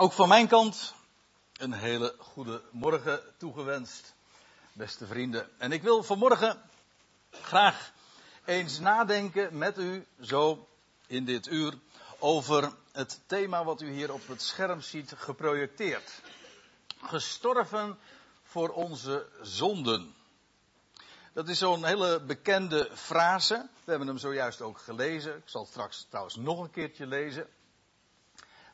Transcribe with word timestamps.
Ook 0.00 0.12
van 0.12 0.28
mijn 0.28 0.48
kant 0.48 0.94
een 1.56 1.72
hele 1.72 2.14
goede 2.18 2.62
morgen 2.70 3.20
toegewenst, 3.36 4.14
beste 4.72 5.06
vrienden. 5.06 5.48
En 5.58 5.72
ik 5.72 5.82
wil 5.82 6.02
vanmorgen 6.02 6.62
graag 7.30 7.92
eens 8.44 8.78
nadenken 8.78 9.58
met 9.58 9.78
u, 9.78 10.06
zo 10.20 10.68
in 11.06 11.24
dit 11.24 11.46
uur, 11.46 11.78
over 12.18 12.72
het 12.92 13.20
thema 13.26 13.64
wat 13.64 13.80
u 13.80 13.90
hier 13.90 14.12
op 14.12 14.28
het 14.28 14.42
scherm 14.42 14.80
ziet 14.80 15.12
geprojecteerd. 15.16 16.20
Gestorven 17.02 17.98
voor 18.42 18.68
onze 18.68 19.26
zonden. 19.42 20.14
Dat 21.32 21.48
is 21.48 21.58
zo'n 21.58 21.84
hele 21.84 22.20
bekende 22.20 22.90
frase. 22.94 23.68
We 23.84 23.90
hebben 23.90 24.08
hem 24.08 24.18
zojuist 24.18 24.60
ook 24.60 24.78
gelezen. 24.78 25.36
Ik 25.36 25.48
zal 25.48 25.60
het 25.60 25.70
straks 25.70 26.06
trouwens 26.08 26.36
nog 26.36 26.60
een 26.60 26.70
keertje 26.70 27.06
lezen. 27.06 27.48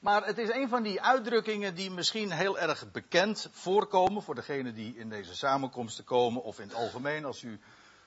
Maar 0.07 0.27
het 0.27 0.39
is 0.39 0.49
een 0.49 0.69
van 0.69 0.83
die 0.83 1.03
uitdrukkingen 1.03 1.75
die 1.75 1.91
misschien 1.91 2.31
heel 2.31 2.59
erg 2.59 2.91
bekend 2.93 3.49
voorkomen 3.53 4.23
voor 4.23 4.35
degenen 4.35 4.75
die 4.75 4.97
in 4.97 5.09
deze 5.09 5.35
samenkomsten 5.35 6.05
komen 6.05 6.43
of 6.43 6.59
in 6.59 6.69
het 6.69 6.77
algemeen 6.77 7.25
als 7.25 7.43
u 7.43 7.61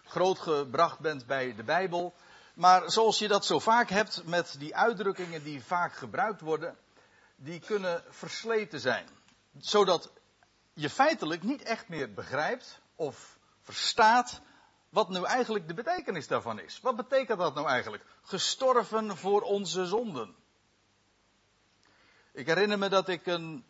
grootgebracht 0.03 0.99
bent 0.99 1.25
bij 1.25 1.55
de 1.55 1.63
Bijbel. 1.63 2.13
Maar 2.53 2.91
zoals 2.91 3.19
je 3.19 3.27
dat 3.27 3.45
zo 3.45 3.59
vaak 3.59 3.89
hebt 3.89 4.21
met 4.25 4.55
die 4.59 4.75
uitdrukkingen 4.75 5.43
die 5.43 5.63
vaak 5.63 5.93
gebruikt 5.93 6.41
worden, 6.41 6.77
die 7.35 7.59
kunnen 7.59 8.03
versleten 8.09 8.79
zijn. 8.79 9.07
Zodat 9.57 10.11
je 10.73 10.89
feitelijk 10.89 11.43
niet 11.43 11.61
echt 11.61 11.89
meer 11.89 12.13
begrijpt 12.13 12.81
of 12.95 13.37
verstaat 13.61 14.41
wat 14.89 15.09
nu 15.09 15.23
eigenlijk 15.23 15.67
de 15.67 15.73
betekenis 15.73 16.27
daarvan 16.27 16.59
is. 16.59 16.79
Wat 16.81 16.95
betekent 16.95 17.39
dat 17.39 17.55
nou 17.55 17.67
eigenlijk? 17.67 18.03
Gestorven 18.21 19.17
voor 19.17 19.41
onze 19.41 19.85
zonden. 19.85 20.35
Ik 22.39 22.47
herinner 22.47 22.79
me 22.79 22.89
dat 22.89 23.07
ik 23.07 23.25
een, 23.25 23.63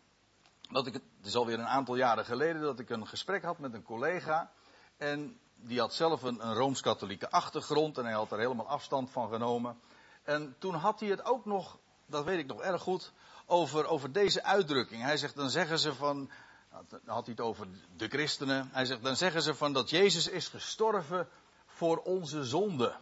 dat 0.70 0.86
ik, 0.86 0.92
het 0.92 1.02
is 1.22 1.34
alweer 1.34 1.58
een 1.58 1.66
aantal 1.66 1.96
jaren 1.96 2.24
geleden, 2.24 2.62
dat 2.62 2.78
ik 2.78 2.90
een 2.90 3.06
gesprek 3.06 3.42
had 3.42 3.58
met 3.58 3.74
een 3.74 3.82
collega. 3.82 4.52
En 4.96 5.40
die 5.56 5.80
had 5.80 5.94
zelf 5.94 6.22
een, 6.22 6.46
een 6.46 6.54
rooms-katholieke 6.54 7.30
achtergrond 7.30 7.98
en 7.98 8.04
hij 8.04 8.12
had 8.12 8.32
er 8.32 8.38
helemaal 8.38 8.68
afstand 8.68 9.10
van 9.10 9.28
genomen. 9.28 9.80
En 10.22 10.54
toen 10.58 10.74
had 10.74 11.00
hij 11.00 11.08
het 11.08 11.24
ook 11.24 11.44
nog, 11.44 11.78
dat 12.06 12.24
weet 12.24 12.38
ik 12.38 12.46
nog 12.46 12.60
erg 12.60 12.82
goed, 12.82 13.12
over, 13.46 13.86
over 13.86 14.12
deze 14.12 14.42
uitdrukking. 14.42 15.02
Hij 15.02 15.16
zegt, 15.16 15.36
dan 15.36 15.50
zeggen 15.50 15.78
ze 15.78 15.94
van, 15.94 16.30
dan 16.70 17.00
had 17.04 17.26
hij 17.26 17.34
het 17.36 17.44
over 17.44 17.66
de 17.96 18.08
christenen. 18.08 18.68
Hij 18.72 18.84
zegt, 18.84 19.02
dan 19.02 19.16
zeggen 19.16 19.42
ze 19.42 19.54
van 19.54 19.72
dat 19.72 19.90
Jezus 19.90 20.28
is 20.28 20.48
gestorven 20.48 21.28
voor 21.66 21.98
onze 21.98 22.44
zonde. 22.44 22.96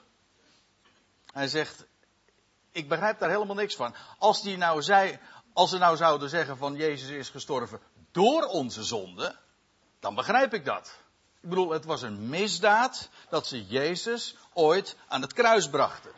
Hij 1.32 1.48
zegt, 1.48 1.86
ik 2.72 2.88
begrijp 2.88 3.18
daar 3.18 3.30
helemaal 3.30 3.56
niks 3.56 3.76
van. 3.76 3.94
Als 4.18 4.42
die 4.42 4.56
nou 4.56 4.82
zei, 4.82 5.18
als 5.58 5.70
ze 5.70 5.78
nou 5.78 5.96
zouden 5.96 6.28
zeggen 6.28 6.56
van 6.56 6.74
Jezus 6.74 7.08
is 7.08 7.28
gestorven 7.28 7.80
door 8.12 8.44
onze 8.44 8.84
zonde, 8.84 9.36
dan 10.00 10.14
begrijp 10.14 10.54
ik 10.54 10.64
dat. 10.64 10.98
Ik 11.40 11.48
bedoel, 11.48 11.70
het 11.70 11.84
was 11.84 12.02
een 12.02 12.28
misdaad 12.28 13.08
dat 13.28 13.46
ze 13.46 13.66
Jezus 13.66 14.36
ooit 14.52 14.96
aan 15.08 15.22
het 15.22 15.32
kruis 15.32 15.68
brachten. 15.68 16.10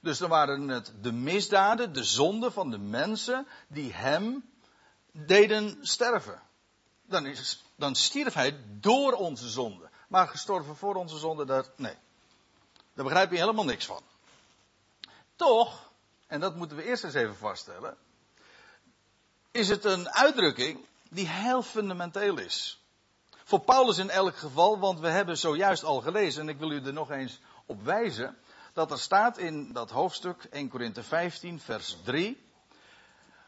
Dus 0.00 0.18
dan 0.18 0.28
waren 0.28 0.68
het 0.68 0.92
de 1.00 1.12
misdaden, 1.12 1.92
de 1.92 2.04
zonden 2.04 2.52
van 2.52 2.70
de 2.70 2.78
mensen 2.78 3.46
die 3.66 3.92
hem 3.92 4.50
deden 5.12 5.78
sterven. 5.80 6.42
Dan, 7.02 7.26
is, 7.26 7.64
dan 7.76 7.94
stierf 7.94 8.34
hij 8.34 8.60
door 8.66 9.12
onze 9.12 9.48
zonde. 9.48 9.88
Maar 10.08 10.28
gestorven 10.28 10.76
voor 10.76 10.94
onze 10.94 11.18
zonde, 11.18 11.44
daar, 11.44 11.64
nee. 11.76 11.96
Daar 12.94 13.04
begrijp 13.04 13.30
je 13.30 13.38
helemaal 13.38 13.64
niks 13.64 13.86
van. 13.86 14.02
Toch 15.36 15.87
en 16.28 16.40
dat 16.40 16.56
moeten 16.56 16.76
we 16.76 16.84
eerst 16.84 17.04
eens 17.04 17.14
even 17.14 17.36
vaststellen, 17.36 17.96
is 19.50 19.68
het 19.68 19.84
een 19.84 20.10
uitdrukking 20.10 20.86
die 21.10 21.28
heel 21.28 21.62
fundamenteel 21.62 22.38
is. 22.38 22.82
Voor 23.44 23.60
Paulus 23.60 23.98
in 23.98 24.10
elk 24.10 24.36
geval, 24.36 24.78
want 24.78 25.00
we 25.00 25.08
hebben 25.08 25.38
zojuist 25.38 25.84
al 25.84 26.00
gelezen, 26.00 26.42
en 26.42 26.48
ik 26.48 26.58
wil 26.58 26.70
u 26.70 26.84
er 26.84 26.92
nog 26.92 27.10
eens 27.10 27.40
op 27.66 27.82
wijzen, 27.82 28.38
dat 28.72 28.90
er 28.90 28.98
staat 28.98 29.38
in 29.38 29.72
dat 29.72 29.90
hoofdstuk 29.90 30.44
1 30.44 30.68
Korinthe 30.68 31.02
15, 31.02 31.60
vers 31.60 31.96
3. 32.04 32.46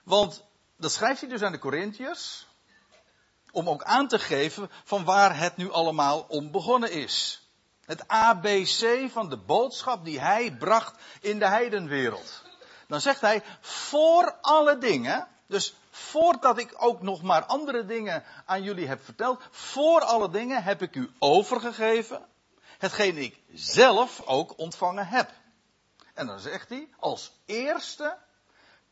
Want 0.02 0.44
dat 0.76 0.92
schrijft 0.92 1.20
hij 1.20 1.30
dus 1.30 1.42
aan 1.42 1.52
de 1.52 1.58
Corinthiërs, 1.58 2.46
om 3.50 3.68
ook 3.68 3.82
aan 3.82 4.08
te 4.08 4.18
geven 4.18 4.70
van 4.84 5.04
waar 5.04 5.38
het 5.38 5.56
nu 5.56 5.72
allemaal 5.72 6.20
om 6.28 6.50
begonnen 6.50 6.92
is. 6.92 7.42
Het 7.84 8.08
ABC 8.08 9.10
van 9.10 9.28
de 9.28 9.36
boodschap 9.36 10.04
die 10.04 10.20
hij 10.20 10.56
bracht 10.56 11.00
in 11.20 11.38
de 11.38 11.46
heidenwereld. 11.46 12.42
Dan 12.90 13.00
zegt 13.00 13.20
hij, 13.20 13.42
voor 13.60 14.36
alle 14.40 14.78
dingen, 14.78 15.28
dus 15.46 15.74
voordat 15.90 16.58
ik 16.58 16.74
ook 16.76 17.02
nog 17.02 17.22
maar 17.22 17.44
andere 17.44 17.86
dingen 17.86 18.24
aan 18.46 18.62
jullie 18.62 18.86
heb 18.88 19.04
verteld, 19.04 19.42
voor 19.50 20.00
alle 20.00 20.30
dingen 20.30 20.62
heb 20.62 20.82
ik 20.82 20.94
u 20.94 21.10
overgegeven, 21.18 22.26
hetgeen 22.78 23.16
ik 23.16 23.40
zelf 23.52 24.22
ook 24.26 24.58
ontvangen 24.58 25.06
heb. 25.06 25.30
En 26.14 26.26
dan 26.26 26.38
zegt 26.40 26.68
hij, 26.68 26.88
als 26.98 27.32
eerste, 27.44 28.16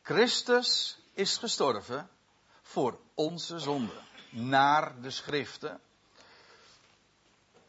Christus 0.01 0.99
is 1.13 1.37
gestorven 1.37 2.09
voor 2.61 2.99
onze 3.13 3.59
zonde, 3.59 4.01
naar 4.29 5.01
de 5.01 5.11
schriften. 5.11 5.79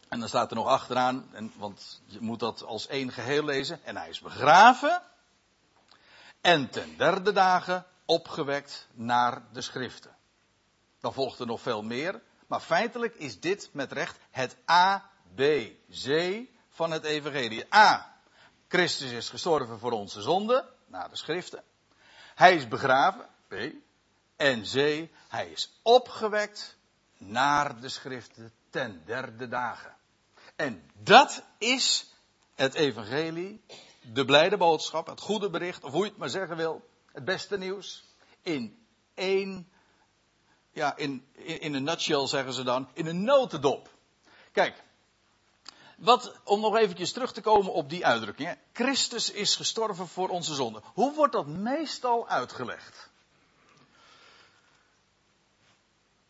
En 0.08 0.18
dan 0.18 0.28
staat 0.28 0.50
er 0.50 0.56
nog 0.56 0.66
achteraan, 0.66 1.28
en, 1.32 1.52
want 1.56 2.00
je 2.06 2.20
moet 2.20 2.40
dat 2.40 2.62
als 2.62 2.86
één 2.86 3.12
geheel 3.12 3.44
lezen, 3.44 3.84
en 3.84 3.96
hij 3.96 4.08
is 4.08 4.20
begraven 4.20 5.02
en 6.40 6.70
ten 6.70 6.96
derde 6.96 7.32
dagen 7.32 7.86
opgewekt 8.04 8.88
naar 8.92 9.42
de 9.52 9.60
schriften. 9.60 10.16
Dan 11.00 11.12
volgt 11.12 11.38
er 11.38 11.46
nog 11.46 11.60
veel 11.60 11.82
meer, 11.82 12.20
maar 12.46 12.60
feitelijk 12.60 13.14
is 13.14 13.40
dit 13.40 13.68
met 13.72 13.92
recht 13.92 14.18
het 14.30 14.56
A, 14.70 15.10
B, 15.34 15.40
C 15.90 16.38
van 16.68 16.90
het 16.90 17.04
evangelie. 17.04 17.74
A, 17.74 18.16
Christus 18.68 19.10
is 19.10 19.28
gestorven 19.28 19.78
voor 19.78 19.92
onze 19.92 20.22
zonden, 20.22 20.68
naar 20.86 21.10
de 21.10 21.16
schriften. 21.16 21.62
Hij 22.34 22.54
is 22.54 22.68
begraven, 22.68 23.28
B. 23.48 23.54
En 24.36 24.62
C, 24.62 25.08
hij 25.28 25.50
is 25.50 25.80
opgewekt 25.82 26.76
naar 27.16 27.80
de 27.80 27.88
schriften 27.88 28.52
ten 28.70 29.02
derde 29.04 29.48
dagen. 29.48 29.96
En 30.56 30.90
dat 30.94 31.42
is 31.58 32.14
het 32.54 32.74
evangelie 32.74 33.64
de 34.00 34.24
blijde 34.24 34.56
boodschap, 34.56 35.06
het 35.06 35.20
goede 35.20 35.50
bericht, 35.50 35.84
of 35.84 35.92
hoe 35.92 36.04
je 36.04 36.08
het 36.08 36.18
maar 36.18 36.28
zeggen 36.28 36.56
wil, 36.56 36.88
het 37.12 37.24
beste 37.24 37.58
nieuws, 37.58 38.04
in 38.42 38.86
één, 39.14 39.68
ja, 40.72 40.96
in, 40.96 41.26
in, 41.32 41.74
een 41.74 41.82
nutshell 41.82 42.26
zeggen 42.26 42.52
ze 42.52 42.62
dan, 42.62 42.88
in 42.92 43.06
een 43.06 43.22
notendop. 43.22 43.88
Kijk, 44.52 44.82
wat, 45.96 46.32
om 46.44 46.60
nog 46.60 46.76
eventjes 46.76 47.12
terug 47.12 47.32
te 47.32 47.40
komen 47.40 47.72
op 47.72 47.90
die 47.90 48.06
uitdrukking. 48.06 48.58
Christus 48.72 49.30
is 49.30 49.56
gestorven 49.56 50.08
voor 50.08 50.28
onze 50.28 50.54
zonde. 50.54 50.82
Hoe 50.94 51.14
wordt 51.14 51.32
dat 51.32 51.46
meestal 51.46 52.28
uitgelegd? 52.28 53.10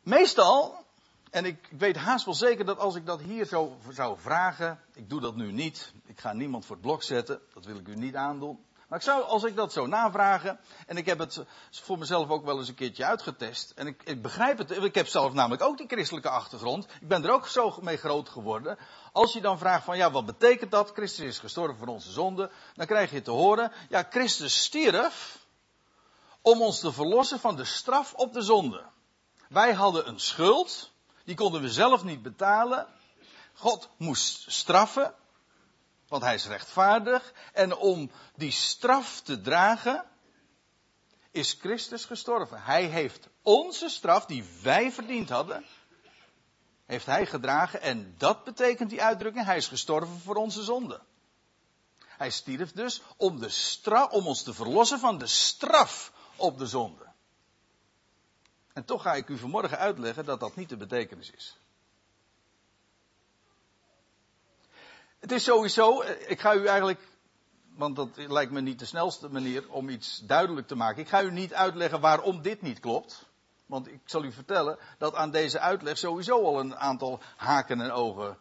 Meestal 0.03 0.85
en 1.31 1.45
ik, 1.45 1.69
weet 1.79 1.97
haast 1.97 2.25
wel 2.25 2.35
zeker 2.35 2.65
dat 2.65 2.79
als 2.79 2.95
ik 2.95 3.07
dat 3.07 3.21
hier 3.21 3.47
zo 3.47 3.77
zou 3.91 4.19
vragen, 4.19 4.81
ik 4.95 5.11
doe 5.11 5.21
dat 5.21 5.37
nu 5.37 5.53
niet, 5.53 5.93
ik 6.07 6.21
ga 6.21 6.33
niemand 6.33 6.67
voor 6.67 6.77
het 6.77 6.85
blok 6.85 7.03
zetten, 7.03 7.41
dat 7.55 7.65
wil 7.65 7.77
ik 7.77 7.89
u 7.89 7.95
niet 7.97 8.15
aandoen. 8.15 8.65
Maar 8.89 8.99
ik 8.99 9.05
zou, 9.05 9.23
als 9.23 9.45
ik 9.45 9.57
dat 9.57 9.73
zo 9.73 9.87
navragen, 9.87 10.61
en 10.87 10.97
ik 10.97 11.07
heb 11.07 11.19
het 11.19 11.45
voor 11.71 11.99
mezelf 11.99 12.29
ook 12.29 12.45
wel 12.45 12.59
eens 12.59 12.69
een 12.69 12.75
keertje 12.75 13.05
uitgetest, 13.05 13.71
en 13.71 13.87
ik, 13.87 14.03
ik 14.05 14.23
begrijp 14.23 14.59
het, 14.59 14.71
ik 14.71 14.95
heb 14.95 15.07
zelf 15.07 15.33
namelijk 15.33 15.63
ook 15.63 15.79
die 15.79 15.87
christelijke 15.87 16.29
achtergrond, 16.29 16.87
ik 17.01 17.09
ben 17.09 17.25
er 17.25 17.33
ook 17.33 17.47
zo 17.47 17.79
mee 17.81 17.97
groot 17.97 18.29
geworden. 18.29 18.79
Als 19.13 19.33
je 19.33 19.41
dan 19.41 19.59
vraagt 19.59 19.85
van, 19.85 19.97
ja, 19.97 20.11
wat 20.11 20.27
betekent 20.27 20.71
dat? 20.71 20.91
Christus 20.91 21.27
is 21.27 21.39
gestorven 21.39 21.77
voor 21.77 21.87
onze 21.87 22.11
zonde, 22.11 22.51
dan 22.75 22.87
krijg 22.87 23.11
je 23.11 23.23
te 23.23 23.31
horen, 23.31 23.73
ja, 23.89 24.07
Christus 24.11 24.63
stierf 24.63 25.47
om 26.43 26.63
ons 26.63 26.81
te 26.81 26.93
verlossen 26.93 27.41
van 27.41 27.57
de 27.57 27.65
straf 27.65 28.15
op 28.15 28.33
de 28.33 28.43
zonde. 28.43 28.85
Wij 29.49 29.73
hadden 29.73 30.09
een 30.09 30.21
schuld, 30.21 30.91
die 31.25 31.35
konden 31.35 31.61
we 31.61 31.73
zelf 31.73 32.05
niet 32.05 32.23
betalen. 32.23 32.87
God 33.55 33.89
moest 33.97 34.53
straffen, 34.53 35.15
want 36.09 36.23
hij 36.23 36.35
is 36.35 36.47
rechtvaardig. 36.47 37.33
En 37.53 37.77
om 37.77 38.11
die 38.37 38.51
straf 38.51 39.21
te 39.21 39.41
dragen, 39.41 40.05
is 41.31 41.57
Christus 41.61 42.05
gestorven. 42.05 42.63
Hij 42.63 42.85
heeft 42.85 43.29
onze 43.43 43.89
straf, 43.89 44.27
die 44.27 44.45
wij 44.63 44.93
verdiend 44.93 45.29
hadden, 45.29 45.65
heeft 46.87 47.07
hij 47.07 47.27
gedragen. 47.27 47.81
En 47.81 48.15
dat 48.19 48.45
betekent 48.45 48.91
die 48.91 49.03
uitdrukking, 49.03 49.45
hij 49.45 49.57
is 49.57 49.69
gestorven 49.69 50.21
voor 50.21 50.37
onze 50.37 50.63
zonde. 50.63 51.01
Hij 52.07 52.31
stierf 52.31 52.73
dus 52.73 53.03
om, 53.17 53.41
de 53.41 53.49
straf, 53.49 54.11
om 54.11 54.27
ons 54.27 54.43
te 54.43 54.55
verlossen 54.55 54.99
van 54.99 55.19
de 55.19 55.27
straf 55.27 56.13
op 56.37 56.59
de 56.59 56.67
zonde. 56.67 57.10
En 58.81 58.87
toch 58.87 59.03
ga 59.03 59.15
ik 59.15 59.29
u 59.29 59.39
vanmorgen 59.39 59.79
uitleggen 59.79 60.25
dat 60.25 60.41
dat 60.41 60.57
niet 60.57 60.69
de 60.69 60.77
betekenis 60.77 61.31
is. 61.31 61.59
Het 65.19 65.33
is 65.33 65.45
sowieso, 65.45 66.03
ik 66.27 66.41
ga 66.41 66.55
u 66.55 66.67
eigenlijk 66.67 67.01
want 67.77 67.97
dat 67.97 68.09
lijkt 68.17 68.53
me 68.53 68.61
niet 68.61 68.79
de 68.79 68.85
snelste 68.85 69.29
manier 69.29 69.71
om 69.71 69.89
iets 69.89 70.19
duidelijk 70.19 70.67
te 70.67 70.75
maken. 70.75 71.03
Ik 71.03 71.09
ga 71.09 71.23
u 71.23 71.31
niet 71.31 71.55
uitleggen 71.55 72.01
waarom 72.01 72.43
dit 72.43 72.63
niet 72.63 72.81
klopt. 72.81 73.27
Want 73.67 73.89
ik 73.89 74.01
zal 74.05 74.25
u 74.25 74.33
vertellen 74.33 74.79
dat 74.99 75.15
aan 75.15 75.31
deze 75.31 75.59
uitleg 75.59 75.99
sowieso 75.99 76.45
al 76.45 76.61
een 76.61 76.77
aantal 76.77 77.21
haken 77.37 77.81
en 77.81 77.91
ogen 77.91 78.39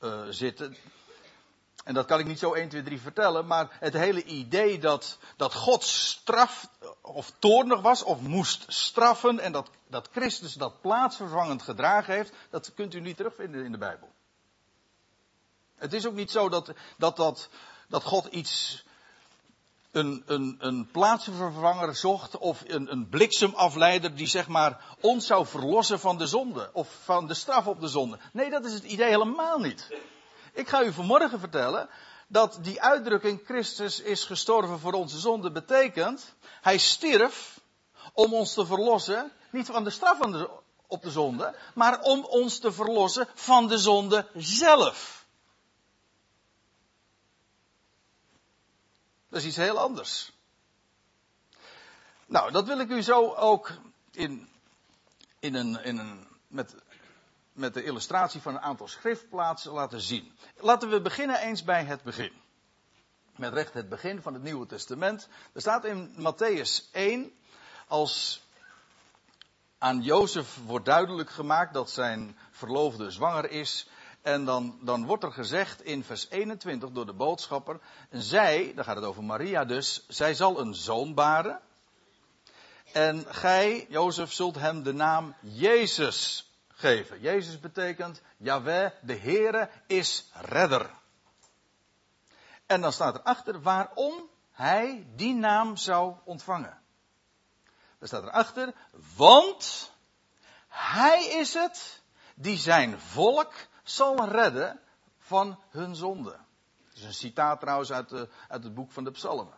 uh, 0.00 0.26
zitten. 0.28 0.76
En 1.88 1.94
dat 1.94 2.06
kan 2.06 2.18
ik 2.18 2.26
niet 2.26 2.38
zo 2.38 2.52
1, 2.52 2.68
2, 2.68 2.82
3 2.82 3.00
vertellen, 3.00 3.46
maar 3.46 3.76
het 3.80 3.92
hele 3.92 4.24
idee 4.24 4.78
dat, 4.78 5.18
dat 5.36 5.54
God 5.54 5.84
straf 5.84 6.68
of 7.00 7.32
toornig 7.38 7.80
was 7.80 8.02
of 8.02 8.20
moest 8.20 8.64
straffen 8.66 9.38
en 9.38 9.52
dat, 9.52 9.70
dat 9.86 10.08
Christus 10.12 10.52
dat 10.52 10.80
plaatsvervangend 10.80 11.62
gedragen 11.62 12.14
heeft, 12.14 12.32
dat 12.50 12.74
kunt 12.74 12.94
u 12.94 13.00
niet 13.00 13.16
terugvinden 13.16 13.64
in 13.64 13.72
de 13.72 13.78
Bijbel. 13.78 14.08
Het 15.74 15.92
is 15.92 16.06
ook 16.06 16.14
niet 16.14 16.30
zo 16.30 16.48
dat, 16.48 16.72
dat, 16.96 17.16
dat, 17.16 17.48
dat 17.88 18.02
God 18.02 18.26
iets, 18.26 18.84
een, 19.90 20.22
een, 20.26 20.56
een 20.58 20.90
plaatsvervanger 20.90 21.94
zocht 21.94 22.38
of 22.38 22.62
een, 22.66 22.92
een 22.92 23.08
bliksemafleider 23.08 24.14
die 24.14 24.26
zeg 24.26 24.48
maar 24.48 24.96
ons 25.00 25.26
zou 25.26 25.46
verlossen 25.46 26.00
van 26.00 26.18
de 26.18 26.26
zonde 26.26 26.70
of 26.72 26.88
van 27.04 27.26
de 27.26 27.34
straf 27.34 27.66
op 27.66 27.80
de 27.80 27.88
zonde. 27.88 28.18
Nee, 28.32 28.50
dat 28.50 28.64
is 28.64 28.72
het 28.72 28.84
idee 28.84 29.08
helemaal 29.08 29.58
niet. 29.58 29.88
Ik 30.58 30.68
ga 30.68 30.82
u 30.82 30.92
vanmorgen 30.92 31.40
vertellen 31.40 31.88
dat 32.26 32.58
die 32.60 32.82
uitdrukking 32.82 33.40
Christus 33.44 34.00
is 34.00 34.24
gestorven 34.24 34.78
voor 34.78 34.92
onze 34.92 35.18
zonde 35.18 35.50
betekent, 35.50 36.34
hij 36.60 36.78
stierf 36.78 37.60
om 38.12 38.34
ons 38.34 38.54
te 38.54 38.66
verlossen, 38.66 39.32
niet 39.50 39.66
van 39.66 39.84
de 39.84 39.90
straf 39.90 40.18
op 40.86 41.02
de 41.02 41.10
zonde, 41.10 41.54
maar 41.74 42.00
om 42.00 42.24
ons 42.24 42.58
te 42.58 42.72
verlossen 42.72 43.28
van 43.34 43.68
de 43.68 43.78
zonde 43.78 44.26
zelf. 44.34 45.26
Dat 49.28 49.40
is 49.40 49.46
iets 49.46 49.56
heel 49.56 49.78
anders. 49.78 50.32
Nou, 52.26 52.52
dat 52.52 52.66
wil 52.66 52.78
ik 52.78 52.88
u 52.88 53.02
zo 53.02 53.34
ook 53.34 53.72
in, 54.10 54.48
in 55.38 55.54
een, 55.54 55.84
in 55.84 55.98
een, 55.98 56.26
met 56.46 56.74
met 57.58 57.74
de 57.74 57.84
illustratie 57.84 58.40
van 58.40 58.54
een 58.54 58.60
aantal 58.60 58.88
schriftplaatsen 58.88 59.72
laten 59.72 60.00
zien. 60.00 60.32
Laten 60.56 60.90
we 60.90 61.00
beginnen 61.00 61.40
eens 61.40 61.64
bij 61.64 61.84
het 61.84 62.02
begin. 62.02 62.32
Met 63.36 63.52
recht 63.52 63.74
het 63.74 63.88
begin 63.88 64.22
van 64.22 64.34
het 64.34 64.42
Nieuwe 64.42 64.66
Testament. 64.66 65.28
Er 65.52 65.60
staat 65.60 65.84
in 65.84 66.14
Matthäus 66.16 66.90
1, 66.92 67.32
als 67.86 68.42
aan 69.78 70.02
Jozef 70.02 70.58
wordt 70.66 70.86
duidelijk 70.86 71.30
gemaakt 71.30 71.74
dat 71.74 71.90
zijn 71.90 72.38
verloofde 72.50 73.10
zwanger 73.10 73.50
is. 73.50 73.88
En 74.22 74.44
dan, 74.44 74.78
dan 74.82 75.06
wordt 75.06 75.24
er 75.24 75.32
gezegd 75.32 75.82
in 75.82 76.04
vers 76.04 76.26
21 76.30 76.90
door 76.90 77.06
de 77.06 77.12
boodschapper. 77.12 77.80
Zij, 78.10 78.72
dan 78.74 78.84
gaat 78.84 78.96
het 78.96 79.04
over 79.04 79.24
Maria 79.24 79.64
dus, 79.64 80.04
zij 80.08 80.34
zal 80.34 80.60
een 80.60 80.74
zoon 80.74 81.14
baren. 81.14 81.60
En 82.92 83.24
gij, 83.28 83.86
Jozef, 83.88 84.32
zult 84.32 84.54
hem 84.54 84.82
de 84.82 84.92
naam 84.92 85.34
Jezus 85.40 86.47
geven. 86.78 87.20
Jezus 87.20 87.60
betekent, 87.60 88.22
Yahweh, 88.36 88.90
de 89.02 89.16
Heere, 89.16 89.70
is 89.86 90.30
redder. 90.32 90.90
En 92.66 92.80
dan 92.80 92.92
staat 92.92 93.14
erachter 93.14 93.62
waarom 93.62 94.28
hij 94.50 95.06
die 95.14 95.34
naam 95.34 95.76
zou 95.76 96.14
ontvangen. 96.24 96.80
Er 97.98 98.06
staat 98.06 98.22
erachter, 98.22 98.74
want 99.16 99.92
hij 100.68 101.24
is 101.24 101.54
het 101.54 102.02
die 102.34 102.56
zijn 102.56 103.00
volk 103.00 103.52
zal 103.82 104.28
redden 104.28 104.80
van 105.18 105.60
hun 105.70 105.94
zonde. 105.94 106.30
Dat 106.30 106.96
is 106.96 107.04
een 107.04 107.14
citaat 107.14 107.60
trouwens 107.60 107.92
uit, 107.92 108.08
de, 108.08 108.28
uit 108.48 108.64
het 108.64 108.74
boek 108.74 108.90
van 108.90 109.04
de 109.04 109.10
Psalmen. 109.10 109.57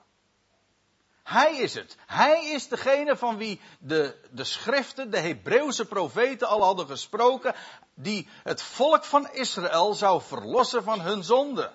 Hij 1.30 1.56
is 1.56 1.74
het. 1.74 1.96
Hij 2.06 2.46
is 2.46 2.68
degene 2.68 3.16
van 3.16 3.36
wie 3.36 3.60
de, 3.78 4.16
de 4.30 4.44
schriften, 4.44 5.10
de 5.10 5.18
Hebreeuwse 5.18 5.84
profeten 5.84 6.48
al 6.48 6.62
hadden 6.62 6.86
gesproken, 6.86 7.54
die 7.94 8.28
het 8.42 8.62
volk 8.62 9.04
van 9.04 9.32
Israël 9.32 9.94
zou 9.94 10.22
verlossen 10.22 10.82
van 10.82 11.00
hun 11.00 11.24
zonde. 11.24 11.72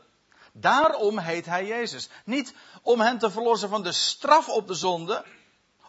Daarom 0.54 1.18
heet 1.20 1.46
hij 1.46 1.66
Jezus. 1.66 2.10
Niet 2.26 2.54
om 2.82 3.00
hen 3.00 3.18
te 3.18 3.32
verlossen 3.32 3.70
van 3.70 3.84
de 3.84 3.92
straf 3.92 4.50
op 4.50 4.68
de 4.68 4.74
zonde, 4.74 5.26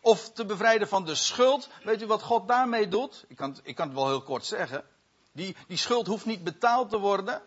of 0.01 0.31
te 0.31 0.45
bevrijden 0.45 0.89
van 0.89 1.05
de 1.05 1.15
schuld. 1.15 1.69
Weet 1.83 2.03
u 2.03 2.07
wat 2.07 2.23
God 2.23 2.49
daarmee 2.49 2.89
doet? 2.89 3.25
Ik 3.29 3.37
kan, 3.37 3.59
ik 3.63 3.75
kan 3.75 3.87
het 3.87 3.97
wel 3.97 4.09
heel 4.09 4.23
kort 4.23 4.45
zeggen. 4.45 4.85
Die, 5.33 5.57
die 5.67 5.79
schuld 5.79 6.07
hoeft 6.07 6.27
niet 6.27 6.45
betaald 6.45 6.91
te 6.91 6.99
worden. 6.99 7.43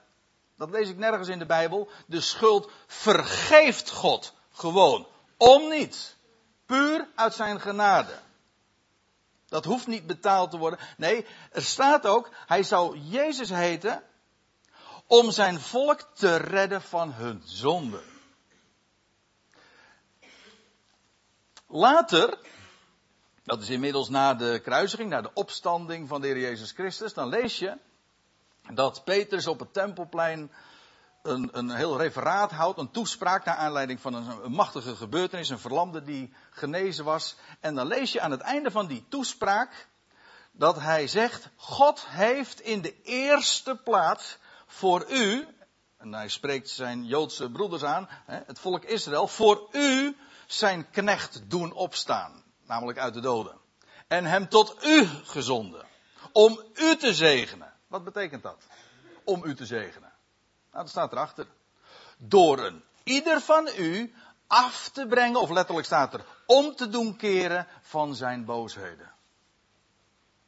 Dat 0.57 0.69
lees 0.69 0.89
ik 0.89 0.97
nergens 0.97 1.27
in 1.27 1.39
de 1.39 1.45
Bijbel. 1.45 1.89
De 2.05 2.21
schuld 2.21 2.69
vergeeft 2.87 3.89
God 3.89 4.33
gewoon 4.51 5.07
om 5.39 5.69
niet. 5.69 6.17
Puur 6.65 7.07
uit 7.15 7.33
zijn 7.33 7.61
genade. 7.61 8.19
Dat 9.47 9.65
hoeft 9.65 9.87
niet 9.87 10.07
betaald 10.07 10.51
te 10.51 10.57
worden. 10.57 10.79
Nee, 10.97 11.25
er 11.51 11.61
staat 11.61 12.05
ook, 12.05 12.29
hij 12.45 12.63
zou 12.63 12.97
Jezus 12.97 13.49
heten 13.49 14.03
om 15.07 15.31
zijn 15.31 15.59
volk 15.59 16.01
te 16.13 16.35
redden 16.35 16.81
van 16.81 17.13
hun 17.13 17.41
zonde. 17.45 18.01
Later, 21.67 22.37
dat 23.43 23.61
is 23.61 23.69
inmiddels 23.69 24.09
na 24.09 24.33
de 24.33 24.59
kruisiging, 24.63 25.09
na 25.09 25.21
de 25.21 25.33
opstanding 25.33 26.07
van 26.07 26.21
de 26.21 26.27
Heer 26.27 26.39
Jezus 26.39 26.71
Christus, 26.71 27.13
dan 27.13 27.27
lees 27.27 27.59
je 27.59 27.77
dat 28.73 29.03
Petrus 29.03 29.47
op 29.47 29.59
het 29.59 29.73
tempelplein 29.73 30.51
een, 31.21 31.49
een 31.51 31.69
heel 31.69 31.97
referaat 31.97 32.51
houdt, 32.51 32.79
een 32.79 32.91
toespraak 32.91 33.45
naar 33.45 33.55
aanleiding 33.55 34.01
van 34.01 34.13
een, 34.13 34.43
een, 34.43 34.51
machtige 34.51 34.95
gebeurtenis, 34.95 35.49
een 35.49 35.59
verlamde 35.59 36.03
die 36.03 36.33
genezen 36.49 37.05
was. 37.05 37.35
En 37.59 37.75
dan 37.75 37.87
lees 37.87 38.11
je 38.11 38.21
aan 38.21 38.31
het 38.31 38.41
einde 38.41 38.71
van 38.71 38.87
die 38.87 39.05
toespraak 39.09 39.87
dat 40.51 40.79
hij 40.79 41.07
zegt, 41.07 41.49
God 41.55 42.07
heeft 42.07 42.61
in 42.61 42.81
de 42.81 43.01
eerste 43.01 43.75
plaats 43.75 44.37
voor 44.65 45.05
u, 45.09 45.47
en 45.97 46.13
hij 46.13 46.27
spreekt 46.27 46.69
zijn 46.69 47.05
Joodse 47.05 47.49
broeders 47.49 47.83
aan, 47.83 48.09
het 48.25 48.59
volk 48.59 48.83
Israël, 48.83 49.27
voor 49.27 49.67
u 49.71 50.17
zijn 50.47 50.89
knecht 50.89 51.49
doen 51.49 51.73
opstaan, 51.73 52.43
namelijk 52.65 52.97
uit 52.97 53.13
de 53.13 53.19
doden. 53.19 53.57
En 54.07 54.25
hem 54.25 54.49
tot 54.49 54.85
u 54.85 55.05
gezonden, 55.23 55.85
om 56.31 56.63
u 56.73 56.95
te 56.95 57.13
zegenen. 57.13 57.73
Wat 57.87 58.03
betekent 58.03 58.43
dat? 58.43 58.67
Om 59.23 59.43
u 59.43 59.55
te 59.55 59.65
zegenen. 59.65 60.08
Nou, 60.71 60.83
dat 60.83 60.89
staat 60.89 61.11
erachter. 61.11 61.47
Door 62.17 62.59
een 62.59 62.83
ieder 63.03 63.41
van 63.41 63.69
u 63.77 64.13
af 64.47 64.89
te 64.89 65.07
brengen, 65.07 65.41
of 65.41 65.49
letterlijk 65.49 65.85
staat 65.85 66.13
er, 66.13 66.25
om 66.45 66.75
te 66.75 66.89
doen 66.89 67.15
keren 67.15 67.67
van 67.81 68.15
zijn 68.15 68.45
boosheden. 68.45 69.11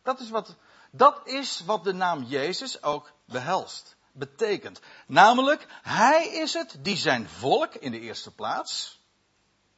Dat 0.04 0.20
is 0.20 0.30
wat, 0.30 0.56
dat 0.92 1.22
is 1.24 1.62
wat 1.66 1.84
de 1.84 1.94
naam 1.94 2.24
Jezus 2.24 2.84
ook 2.84 3.12
behelst. 3.26 3.96
Betekent. 4.12 4.80
Namelijk, 5.08 5.68
hij 5.82 6.28
is 6.28 6.54
het 6.54 6.76
die 6.80 6.98
zijn 6.98 7.30
volk 7.30 7.76
in 7.76 7.92
de 7.92 8.00
eerste 8.00 8.32
plaats, 8.32 9.00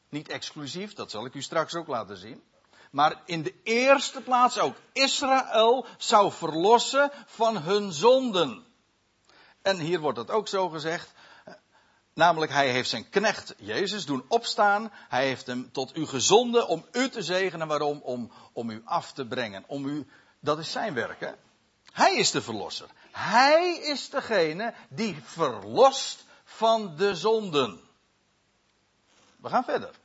niet 0.09 0.29
exclusief, 0.29 0.93
dat 0.93 1.11
zal 1.11 1.25
ik 1.25 1.33
u 1.33 1.41
straks 1.41 1.75
ook 1.75 1.87
laten 1.87 2.17
zien, 2.17 2.43
maar 2.91 3.21
in 3.25 3.43
de 3.43 3.61
eerste 3.63 4.21
plaats 4.21 4.59
ook 4.59 4.75
Israël 4.91 5.85
zou 5.97 6.31
verlossen 6.31 7.11
van 7.25 7.57
hun 7.57 7.91
zonden. 7.91 8.72
En 9.63 9.79
hier 9.79 9.99
wordt 9.99 10.17
het 10.17 10.31
ook 10.31 10.47
zo 10.47 10.69
gezegd. 10.69 11.13
Namelijk, 12.13 12.51
hij 12.51 12.69
heeft 12.69 12.89
zijn 12.89 13.09
knecht 13.09 13.53
Jezus 13.57 14.05
doen 14.05 14.25
opstaan. 14.27 14.91
Hij 14.93 15.27
heeft 15.27 15.47
hem 15.47 15.71
tot 15.71 15.97
u 15.97 16.05
gezonden 16.05 16.67
om 16.67 16.85
u 16.91 17.09
te 17.09 17.21
zegenen. 17.21 17.67
Waarom? 17.67 18.01
Om, 18.01 18.31
om 18.53 18.69
u 18.69 18.81
af 18.85 19.11
te 19.11 19.25
brengen. 19.25 19.63
Om 19.67 19.85
u, 19.85 20.07
dat 20.39 20.59
is 20.59 20.71
zijn 20.71 20.93
werk, 20.93 21.19
hè? 21.19 21.31
Hij 21.91 22.15
is 22.15 22.31
de 22.31 22.41
verlosser. 22.41 22.89
Hij 23.11 23.77
is 23.77 24.09
degene 24.09 24.73
die 24.89 25.21
verlost 25.23 26.25
van 26.43 26.95
de 26.95 27.15
zonden. 27.15 27.81
We 29.37 29.49
gaan 29.49 29.63
verder. 29.63 29.95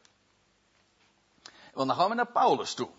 Want 1.73 1.88
dan 1.88 1.97
gaan 1.97 2.09
we 2.09 2.15
naar 2.15 2.33
Paulus 2.33 2.75
toe. 2.75 2.91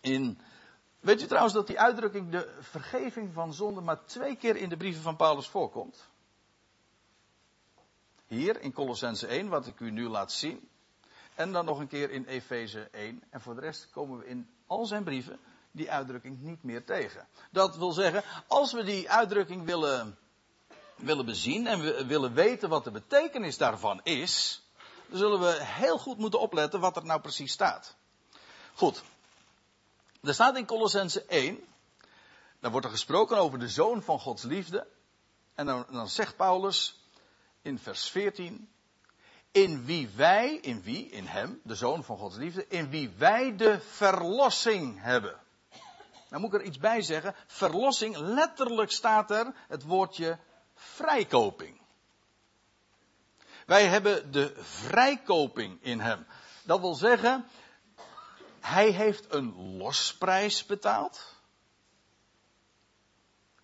In 0.00 0.40
Weet 1.02 1.22
u 1.22 1.26
trouwens 1.26 1.54
dat 1.54 1.66
die 1.66 1.80
uitdrukking 1.80 2.30
de 2.30 2.54
vergeving 2.60 3.32
van 3.32 3.54
zonde 3.54 3.80
maar 3.80 4.04
twee 4.04 4.36
keer 4.36 4.56
in 4.56 4.68
de 4.68 4.76
brieven 4.76 5.02
van 5.02 5.16
Paulus 5.16 5.48
voorkomt? 5.48 6.08
Hier 8.26 8.60
in 8.60 8.72
Colossense 8.72 9.26
1, 9.26 9.48
wat 9.48 9.66
ik 9.66 9.80
u 9.80 9.90
nu 9.90 10.08
laat 10.08 10.32
zien. 10.32 10.68
En 11.34 11.52
dan 11.52 11.64
nog 11.64 11.78
een 11.78 11.88
keer 11.88 12.10
in 12.10 12.24
Efeze 12.24 12.88
1. 12.92 13.22
En 13.30 13.40
voor 13.40 13.54
de 13.54 13.60
rest 13.60 13.88
komen 13.90 14.18
we 14.18 14.26
in 14.26 14.50
al 14.66 14.86
zijn 14.86 15.04
brieven 15.04 15.38
die 15.70 15.90
uitdrukking 15.90 16.40
niet 16.40 16.62
meer 16.62 16.84
tegen. 16.84 17.26
Dat 17.50 17.76
wil 17.76 17.92
zeggen, 17.92 18.22
als 18.46 18.72
we 18.72 18.84
die 18.84 19.10
uitdrukking 19.10 19.64
willen, 19.64 20.18
willen 20.96 21.26
bezien 21.26 21.66
en 21.66 21.80
we 21.80 22.06
willen 22.06 22.34
weten 22.34 22.68
wat 22.68 22.84
de 22.84 22.90
betekenis 22.90 23.58
daarvan 23.58 24.00
is, 24.02 24.62
dan 25.08 25.18
zullen 25.18 25.40
we 25.40 25.64
heel 25.64 25.98
goed 25.98 26.18
moeten 26.18 26.40
opletten 26.40 26.80
wat 26.80 26.96
er 26.96 27.04
nou 27.04 27.20
precies 27.20 27.52
staat. 27.52 27.96
Goed, 28.74 29.02
er 30.22 30.34
staat 30.34 30.56
in 30.56 30.66
Colossense 30.66 31.24
1, 31.24 31.64
dan 32.60 32.70
wordt 32.70 32.86
er 32.86 32.92
gesproken 32.92 33.36
over 33.36 33.58
de 33.58 33.68
zoon 33.68 34.02
van 34.02 34.20
Gods 34.20 34.42
liefde. 34.42 34.86
En 35.54 35.66
dan, 35.66 35.86
dan 35.90 36.08
zegt 36.08 36.36
Paulus, 36.36 37.06
in 37.62 37.78
vers 37.78 38.10
14. 38.10 38.68
In 39.50 39.84
wie 39.84 40.08
wij, 40.16 40.54
in 40.54 40.82
wie, 40.82 41.10
in 41.10 41.26
hem, 41.26 41.60
de 41.64 41.74
zoon 41.74 42.04
van 42.04 42.18
Gods 42.18 42.36
liefde, 42.36 42.66
in 42.68 42.90
wie 42.90 43.10
wij 43.10 43.56
de 43.56 43.80
verlossing 43.80 45.02
hebben. 45.02 45.40
Nou 46.28 46.42
moet 46.42 46.54
ik 46.54 46.60
er 46.60 46.66
iets 46.66 46.78
bij 46.78 47.02
zeggen. 47.02 47.34
Verlossing, 47.46 48.16
letterlijk 48.16 48.90
staat 48.90 49.30
er 49.30 49.54
het 49.68 49.82
woordje 49.82 50.38
vrijkoping. 50.74 51.80
Wij 53.66 53.86
hebben 53.86 54.32
de 54.32 54.54
vrijkoping 54.60 55.82
in 55.82 56.00
hem. 56.00 56.26
Dat 56.64 56.80
wil 56.80 56.94
zeggen, 56.94 57.46
hij 58.62 58.90
heeft 58.90 59.34
een 59.34 59.76
losprijs 59.76 60.66
betaald. 60.66 61.36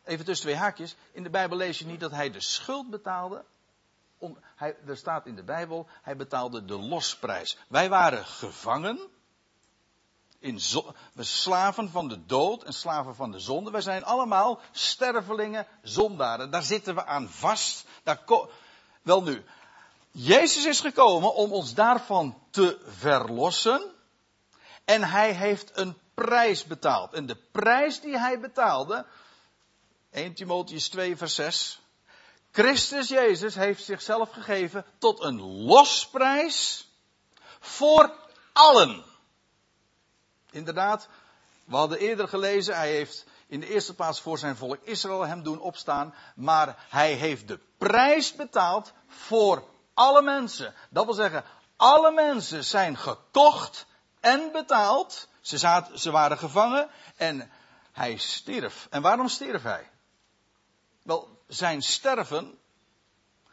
Even 0.04 0.24
tussen 0.24 0.46
twee 0.46 0.58
haakjes. 0.58 0.96
In 1.12 1.22
de 1.22 1.30
Bijbel 1.30 1.56
lees 1.56 1.78
je 1.78 1.86
niet 1.86 2.00
dat 2.00 2.10
hij 2.10 2.30
de 2.30 2.40
schuld 2.40 2.90
betaalde. 2.90 3.44
Om, 4.18 4.38
hij, 4.56 4.76
er 4.86 4.96
staat 4.96 5.26
in 5.26 5.34
de 5.34 5.42
Bijbel, 5.42 5.86
hij 6.02 6.16
betaalde 6.16 6.64
de 6.64 6.78
losprijs. 6.78 7.56
Wij 7.68 7.88
waren 7.88 8.26
gevangen. 8.26 8.98
In 10.38 10.60
we 11.12 11.24
slaven 11.24 11.90
van 11.90 12.08
de 12.08 12.26
dood 12.26 12.62
en 12.62 12.72
slaven 12.72 13.14
van 13.14 13.30
de 13.30 13.38
zonde. 13.38 13.70
Wij 13.70 13.80
zijn 13.80 14.04
allemaal 14.04 14.60
stervelingen, 14.72 15.66
zondaren. 15.82 16.50
Daar 16.50 16.62
zitten 16.62 16.94
we 16.94 17.04
aan 17.04 17.28
vast. 17.28 17.86
Daar 18.02 18.24
Wel 19.02 19.22
nu, 19.22 19.44
Jezus 20.10 20.66
is 20.66 20.80
gekomen 20.80 21.34
om 21.34 21.52
ons 21.52 21.74
daarvan 21.74 22.42
te 22.50 22.78
verlossen. 22.86 23.96
En 24.88 25.04
hij 25.04 25.32
heeft 25.32 25.70
een 25.74 25.98
prijs 26.14 26.64
betaald. 26.64 27.12
En 27.12 27.26
de 27.26 27.36
prijs 27.36 28.00
die 28.00 28.18
hij 28.18 28.40
betaalde, 28.40 29.06
1 30.10 30.34
Timotheus 30.34 30.88
2 30.88 31.16
vers 31.16 31.34
6. 31.34 31.80
Christus 32.50 33.08
Jezus 33.08 33.54
heeft 33.54 33.84
zichzelf 33.84 34.30
gegeven 34.30 34.84
tot 34.98 35.22
een 35.22 35.40
losprijs 35.40 36.88
voor 37.60 38.12
allen. 38.52 39.04
Inderdaad, 40.50 41.08
we 41.64 41.76
hadden 41.76 41.98
eerder 41.98 42.28
gelezen, 42.28 42.76
hij 42.76 42.90
heeft 42.90 43.24
in 43.46 43.60
de 43.60 43.68
eerste 43.68 43.94
plaats 43.94 44.20
voor 44.20 44.38
zijn 44.38 44.56
volk 44.56 44.78
Israël 44.82 45.26
hem 45.26 45.42
doen 45.42 45.60
opstaan, 45.60 46.14
maar 46.34 46.86
hij 46.88 47.12
heeft 47.12 47.48
de 47.48 47.60
prijs 47.78 48.34
betaald 48.34 48.92
voor 49.06 49.64
alle 49.94 50.22
mensen. 50.22 50.74
Dat 50.90 51.04
wil 51.04 51.14
zeggen, 51.14 51.44
alle 51.76 52.10
mensen 52.10 52.64
zijn 52.64 52.96
gekocht 52.96 53.86
en 54.20 54.52
betaald. 54.52 55.28
Ze, 55.40 55.82
ze 55.94 56.10
waren 56.10 56.38
gevangen 56.38 56.90
en 57.16 57.50
hij 57.92 58.16
stierf. 58.16 58.86
En 58.90 59.02
waarom 59.02 59.28
stierf 59.28 59.62
hij? 59.62 59.90
Wel, 61.02 61.42
zijn 61.46 61.82
sterven 61.82 62.58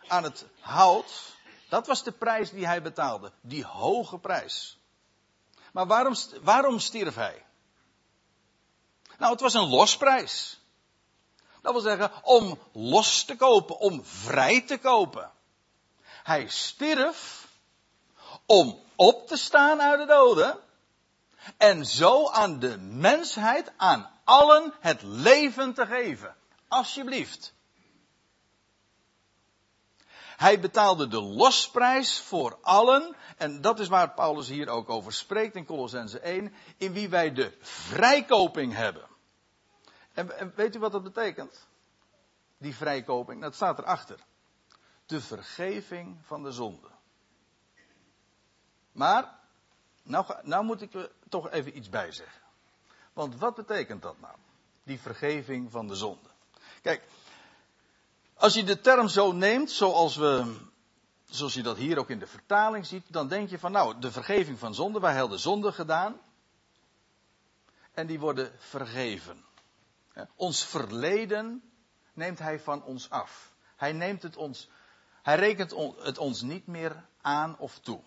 aan 0.07 0.23
het 0.23 0.45
hout, 0.59 1.35
dat 1.69 1.87
was 1.87 2.03
de 2.03 2.11
prijs 2.11 2.49
die 2.49 2.65
hij 2.65 2.81
betaalde. 2.81 3.31
Die 3.41 3.65
hoge 3.65 4.17
prijs. 4.17 4.77
Maar 5.71 5.87
waarom, 5.87 6.15
waarom 6.41 6.79
stierf 6.79 7.15
hij? 7.15 7.45
Nou, 9.17 9.31
het 9.31 9.41
was 9.41 9.53
een 9.53 9.69
losprijs. 9.69 10.59
Dat 11.61 11.73
wil 11.73 11.81
zeggen, 11.81 12.11
om 12.23 12.59
los 12.71 13.23
te 13.23 13.35
kopen, 13.35 13.77
om 13.77 14.05
vrij 14.05 14.61
te 14.61 14.77
kopen. 14.77 15.31
Hij 16.23 16.47
stierf 16.47 17.47
om 18.45 18.84
op 18.95 19.27
te 19.27 19.37
staan 19.37 19.81
uit 19.81 19.99
de 19.99 20.05
doden. 20.05 20.59
En 21.57 21.85
zo 21.85 22.29
aan 22.29 22.59
de 22.59 22.77
mensheid, 22.77 23.71
aan 23.77 24.11
allen 24.23 24.73
het 24.79 25.01
leven 25.01 25.73
te 25.73 25.85
geven. 25.85 26.35
Alsjeblieft. 26.67 27.53
Hij 30.37 30.59
betaalde 30.59 31.07
de 31.07 31.21
losprijs 31.21 32.19
voor 32.19 32.57
allen. 32.61 33.15
En 33.37 33.61
dat 33.61 33.79
is 33.79 33.87
waar 33.87 34.09
Paulus 34.09 34.47
hier 34.47 34.69
ook 34.69 34.89
over 34.89 35.13
spreekt 35.13 35.55
in 35.55 35.65
Colossense 35.65 36.19
1. 36.19 36.53
In 36.77 36.93
wie 36.93 37.09
wij 37.09 37.33
de 37.33 37.57
vrijkoping 37.61 38.73
hebben. 38.73 39.07
En, 40.13 40.53
weet 40.55 40.75
u 40.75 40.79
wat 40.79 40.91
dat 40.91 41.03
betekent? 41.03 41.67
Die 42.57 42.75
vrijkoping, 42.75 43.41
dat 43.41 43.55
staat 43.55 43.79
erachter 43.79 44.19
de 45.05 45.21
vergeving 45.21 46.17
van 46.21 46.43
de 46.43 46.51
zonde. 46.51 46.87
Maar, 48.95 49.39
nou, 50.03 50.25
nou 50.43 50.65
moet 50.65 50.81
ik 50.81 50.93
er 50.93 51.11
toch 51.29 51.49
even 51.49 51.77
iets 51.77 51.89
bij 51.89 52.11
zeggen. 52.11 52.41
Want 53.13 53.35
wat 53.35 53.55
betekent 53.55 54.01
dat 54.01 54.19
nou? 54.19 54.35
Die 54.83 54.99
vergeving 54.99 55.71
van 55.71 55.87
de 55.87 55.95
zonde. 55.95 56.29
Kijk, 56.81 57.03
als 58.33 58.53
je 58.53 58.63
de 58.63 58.81
term 58.81 59.07
zo 59.07 59.31
neemt, 59.31 59.71
zoals 59.71 60.15
we, 60.15 60.55
zoals 61.25 61.53
je 61.53 61.61
dat 61.61 61.77
hier 61.77 61.97
ook 61.97 62.09
in 62.09 62.19
de 62.19 62.27
vertaling 62.27 62.85
ziet, 62.85 63.03
dan 63.07 63.27
denk 63.27 63.49
je 63.49 63.59
van 63.59 63.71
nou, 63.71 63.99
de 63.99 64.11
vergeving 64.11 64.59
van 64.59 64.73
zonde, 64.75 64.99
wij 64.99 65.17
hadden 65.17 65.39
zonde 65.39 65.71
gedaan. 65.71 66.19
En 67.91 68.07
die 68.07 68.19
worden 68.19 68.51
vergeven. 68.57 69.45
Ons 70.35 70.65
verleden 70.65 71.71
neemt 72.13 72.39
hij 72.39 72.59
van 72.59 72.83
ons 72.83 73.09
af. 73.09 73.53
Hij 73.75 73.91
neemt 73.91 74.23
het 74.23 74.37
ons 74.37 74.69
hij 75.25 75.35
rekent 75.35 75.75
het 75.97 76.17
ons 76.17 76.41
niet 76.41 76.67
meer 76.67 77.05
aan 77.21 77.57
of 77.57 77.79
toe. 77.79 78.01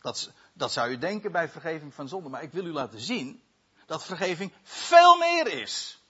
Dat, 0.00 0.30
dat 0.52 0.72
zou 0.72 0.90
je 0.90 0.98
denken 0.98 1.32
bij 1.32 1.48
vergeving 1.48 1.94
van 1.94 2.08
zonde. 2.08 2.28
Maar 2.28 2.42
ik 2.42 2.52
wil 2.52 2.64
u 2.64 2.72
laten 2.72 3.00
zien 3.00 3.42
dat 3.86 4.04
vergeving 4.04 4.52
veel 4.62 5.16
meer 5.16 5.46
is 5.46 6.02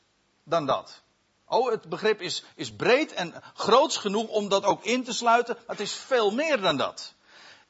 dan 0.44 0.66
dat. 0.66 1.02
Oh, 1.46 1.70
het 1.70 1.88
begrip 1.88 2.20
is, 2.20 2.44
is 2.54 2.72
breed 2.72 3.12
en 3.12 3.34
groots 3.54 3.96
genoeg 3.96 4.28
om 4.28 4.48
dat 4.48 4.64
ook 4.64 4.84
in 4.84 5.04
te 5.04 5.12
sluiten. 5.12 5.54
Maar 5.54 5.76
het 5.76 5.86
is 5.86 5.92
veel 5.92 6.30
meer 6.30 6.60
dan 6.60 6.76
dat. 6.76 7.14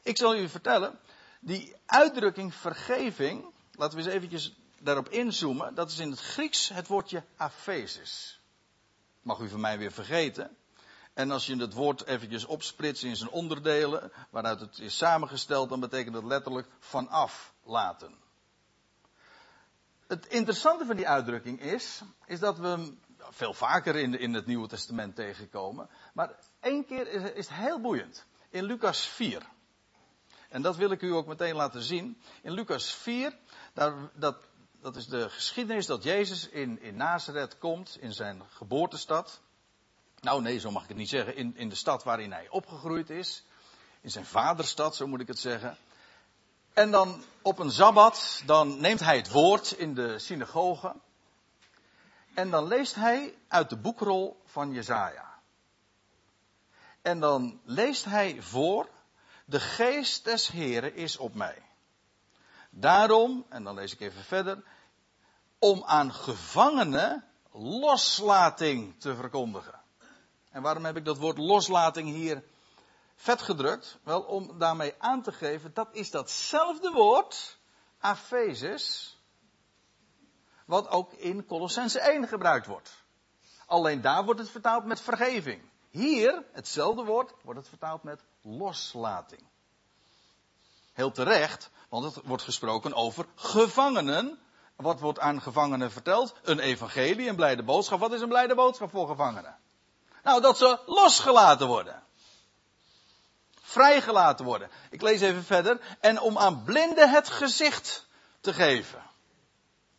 Ik 0.03 0.17
zal 0.17 0.37
u 0.37 0.49
vertellen, 0.49 0.99
die 1.41 1.75
uitdrukking 1.87 2.55
vergeving, 2.55 3.45
laten 3.73 3.99
we 3.99 4.05
eens 4.05 4.13
eventjes 4.13 4.55
daarop 4.79 5.09
inzoomen. 5.09 5.75
Dat 5.75 5.91
is 5.91 5.99
in 5.99 6.11
het 6.11 6.21
Grieks 6.21 6.69
het 6.69 6.87
woordje 6.87 7.25
aphesis. 7.37 8.41
Mag 9.23 9.39
u 9.39 9.49
van 9.49 9.61
mij 9.61 9.79
weer 9.79 9.93
vergeten. 9.93 10.57
En 11.15 11.31
als 11.31 11.47
je 11.47 11.57
het 11.57 11.75
woord 11.75 12.07
eventjes 12.07 12.45
opsplitst 12.45 13.03
in 13.03 13.17
zijn 13.17 13.31
onderdelen, 13.31 14.13
waaruit 14.31 14.61
het 14.61 14.79
is 14.79 14.97
samengesteld, 14.97 15.69
dan 15.69 15.81
betekent 15.81 16.15
het 16.15 16.25
letterlijk 16.25 16.69
vanaf 16.79 17.55
laten. 17.63 18.15
Het 20.07 20.27
interessante 20.27 20.87
van 20.87 20.97
die 20.97 21.09
uitdrukking 21.09 21.61
is, 21.61 22.03
is 22.27 22.39
dat 22.39 22.59
we 22.59 22.67
hem 22.67 23.01
veel 23.31 23.55
vaker 23.55 23.97
in, 23.97 24.19
in 24.19 24.35
het 24.35 24.47
Nieuwe 24.47 24.69
Testament 24.69 25.15
tegenkomen. 25.15 25.89
Maar 26.15 26.35
één 26.61 26.87
keer 26.87 27.09
is, 27.09 27.23
is 27.23 27.49
het 27.49 27.57
heel 27.57 27.81
boeiend. 27.81 28.27
In 28.49 28.65
Lucas 28.65 29.07
4. 29.07 29.43
En 30.49 30.63
dat 30.63 30.77
wil 30.77 30.91
ik 30.91 31.03
u 31.03 31.13
ook 31.13 31.27
meteen 31.27 31.55
laten 31.55 31.83
zien. 31.83 32.21
In 32.43 32.53
Lucas 32.53 32.95
4, 32.95 33.37
daar, 33.73 33.95
dat, 34.15 34.37
dat 34.81 34.97
is 34.97 35.07
de 35.07 35.31
geschiedenis 35.31 35.87
dat 35.87 36.03
Jezus 36.03 36.49
in, 36.49 36.81
in 36.81 36.97
Nazareth 36.97 37.59
komt, 37.59 37.97
in 38.01 38.13
zijn 38.13 38.43
geboortestad. 38.49 39.41
Nou 40.21 40.43
nee, 40.43 40.59
zo 40.59 40.71
mag 40.71 40.83
ik 40.83 40.89
het 40.89 40.97
niet 40.97 41.09
zeggen. 41.09 41.37
In, 41.37 41.57
in 41.57 41.69
de 41.69 41.75
stad 41.75 42.03
waarin 42.03 42.33
hij 42.33 42.49
opgegroeid 42.49 43.11
is. 43.11 43.45
In 44.01 44.11
zijn 44.11 44.27
vaderstad, 44.27 44.97
zo 44.97 45.07
moet 45.07 45.21
ik 45.21 45.29
het 45.29 45.39
zeggen. 45.39 45.77
En 46.73 46.91
dan 46.91 47.25
op 47.43 47.59
een 47.59 47.71
sabbat, 47.71 48.43
dan 48.47 48.81
neemt 48.81 49.01
hij 49.01 49.17
het 49.17 49.31
woord 49.31 49.73
in 49.73 49.95
de 49.95 50.19
synagoge. 50.19 50.95
En 52.35 52.51
dan 52.51 52.67
leest 52.67 52.95
hij 52.95 53.35
uit 53.49 53.71
de 53.71 53.77
boekrol 53.77 54.43
van 54.47 54.73
Jezaja. 54.73 55.39
En 57.03 57.21
dan 57.21 57.61
leest 57.65 58.05
hij 58.05 58.43
voor, 58.43 58.89
de 59.45 59.61
geest 59.61 60.25
des 60.25 60.49
Heren 60.49 60.95
is 60.95 61.17
op 61.17 61.35
mij. 61.35 61.63
Daarom, 62.71 63.47
en 63.49 63.65
dan 63.65 63.75
lees 63.75 63.93
ik 63.93 64.01
even 64.01 64.25
verder, 64.25 64.63
om 65.59 65.85
aan 65.85 66.13
gevangenen 66.13 67.25
loslating 67.53 69.01
te 69.01 69.15
verkondigen. 69.15 69.80
En 70.51 70.63
waarom 70.63 70.85
heb 70.85 70.97
ik 70.97 71.05
dat 71.05 71.19
woord 71.19 71.39
loslating 71.39 72.09
hier 72.09 72.45
vet 73.15 73.43
gedrukt? 73.43 73.99
Wel, 74.03 74.23
om 74.23 74.59
daarmee 74.59 74.95
aan 74.99 75.23
te 75.23 75.33
geven, 75.33 75.75
dat 75.75 75.89
is 75.93 76.11
datzelfde 76.11 76.91
woord, 76.91 77.59
aphesis, 77.99 79.17
wat 80.65 80.89
ook 80.89 81.13
in 81.13 81.47
Colossense 81.47 82.01
1 82.01 82.29
gebruikt 82.29 82.67
wordt. 82.67 83.05
Alleen 83.67 84.01
daar 84.01 84.25
wordt 84.25 84.41
het 84.41 84.51
vertaald 84.51 84.85
met 84.85 85.01
vergeving. 85.01 85.63
Hier, 85.91 86.45
hetzelfde 86.53 87.05
woord, 87.05 87.33
wordt 87.43 87.59
het 87.59 87.69
vertaald 87.69 88.03
met 88.03 88.25
loslating. 88.43 89.43
Heel 90.93 91.11
terecht, 91.11 91.71
want 91.89 92.15
het 92.15 92.25
wordt 92.25 92.43
gesproken 92.43 92.95
over 92.95 93.27
gevangenen. 93.35 94.39
Wat 94.77 95.01
wordt 95.01 95.19
aan 95.19 95.43
gevangenen 95.43 95.91
verteld? 95.91 96.35
Een 96.43 96.59
evangelie, 96.59 97.29
een 97.29 97.37
blijde 97.37 97.63
boodschap. 97.63 98.01
Wat 98.01 98.13
is 98.13 98.21
een 98.21 98.29
blijde 98.29 98.55
boodschap 98.55 98.91
voor 98.91 99.09
gevangenen? 99.09 99.59
Nou, 100.23 100.41
dat 100.41 100.59
ze 100.59 100.79
losgelaten 100.87 101.67
worden. 101.67 102.03
Vrijgelaten 103.61 104.45
worden. 104.45 104.71
Ik 104.91 105.03
lees 105.03 105.21
even 105.21 105.45
verder. 105.45 105.97
En 106.01 106.21
om 106.21 106.39
aan 106.39 106.63
blinden 106.65 107.11
het 107.11 107.29
gezicht 107.29 108.07
te 108.41 108.53
geven. 108.53 109.03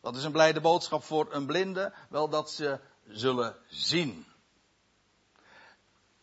Dat 0.02 0.16
is 0.16 0.24
een 0.24 0.32
blijde 0.32 0.62
boodschap 0.62 1.04
voor 1.04 1.28
een 1.34 1.46
blinde. 1.46 1.94
Wel 2.10 2.30
dat 2.30 2.52
ze 2.52 2.80
zullen 3.08 3.56
zien. 3.70 4.26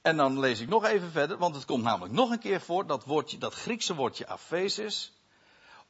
En 0.02 0.16
dan 0.16 0.38
lees 0.38 0.60
ik 0.60 0.68
nog 0.68 0.84
even 0.84 1.10
verder, 1.10 1.38
want 1.38 1.54
het 1.54 1.64
komt 1.64 1.82
namelijk 1.82 2.14
nog 2.14 2.30
een 2.30 2.38
keer 2.38 2.60
voor, 2.60 2.86
dat, 2.86 3.04
woordje, 3.04 3.38
dat 3.38 3.54
Griekse 3.54 3.94
woordje 3.94 4.26
afesis, 4.26 5.12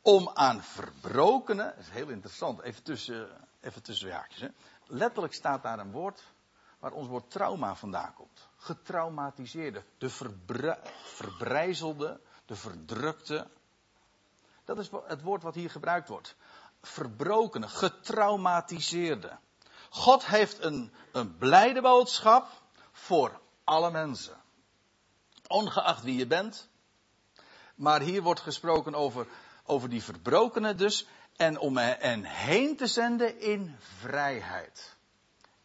om 0.02 0.30
aan 0.34 0.62
verbrokenen, 0.62 1.72
dat 1.76 1.84
is 1.84 1.90
heel 1.90 2.08
interessant, 2.08 2.60
even 2.60 2.82
tussen, 2.82 3.28
even 3.60 3.82
tussen 3.82 4.12
haakjes. 4.12 4.40
Hè. 4.40 4.48
Letterlijk 4.86 5.34
staat 5.34 5.62
daar 5.62 5.78
een 5.78 5.90
woord 5.90 6.22
waar 6.78 6.92
ons 6.92 7.08
woord 7.08 7.30
trauma 7.30 7.74
vandaan 7.74 8.14
komt. 8.14 8.48
Getraumatiseerde, 8.56 9.84
de 9.98 10.10
verbrijzelde, 11.04 12.20
de 12.46 12.56
verdrukte. 12.56 13.50
Dat 14.64 14.78
is 14.78 14.90
het 15.06 15.22
woord 15.22 15.42
wat 15.42 15.54
hier 15.54 15.70
gebruikt 15.70 16.08
wordt. 16.08 16.36
Verbrokene, 16.82 17.68
getraumatiseerde. 17.68 19.38
God 19.90 20.26
heeft 20.26 20.62
een, 20.62 20.92
een 21.12 21.36
blijde 21.36 21.80
boodschap 21.80 22.62
voor 22.92 23.40
alle 23.64 23.90
mensen. 23.90 24.36
Ongeacht 25.46 26.02
wie 26.02 26.16
je 26.16 26.26
bent. 26.26 26.68
Maar 27.74 28.00
hier 28.00 28.22
wordt 28.22 28.40
gesproken 28.40 28.94
over, 28.94 29.26
over 29.64 29.88
die 29.88 30.02
verbrokenen 30.02 30.76
dus. 30.76 31.06
En 31.36 31.58
om 31.58 31.76
hen 31.76 32.24
heen 32.24 32.76
te 32.76 32.86
zenden 32.86 33.40
in 33.40 33.76
vrijheid. 33.78 34.97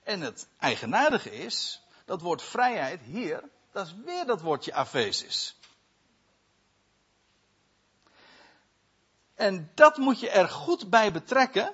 En 0.03 0.21
het 0.21 0.47
eigenaardige 0.59 1.31
is, 1.31 1.81
dat 2.05 2.21
woord 2.21 2.41
vrijheid 2.41 3.01
hier, 3.01 3.43
dat 3.71 3.85
is 3.85 3.95
weer 4.05 4.25
dat 4.25 4.41
woordje 4.41 4.73
afesis. 4.73 5.55
En 9.35 9.71
dat 9.75 9.97
moet 9.97 10.19
je 10.19 10.29
er 10.29 10.49
goed 10.49 10.89
bij 10.89 11.11
betrekken. 11.11 11.73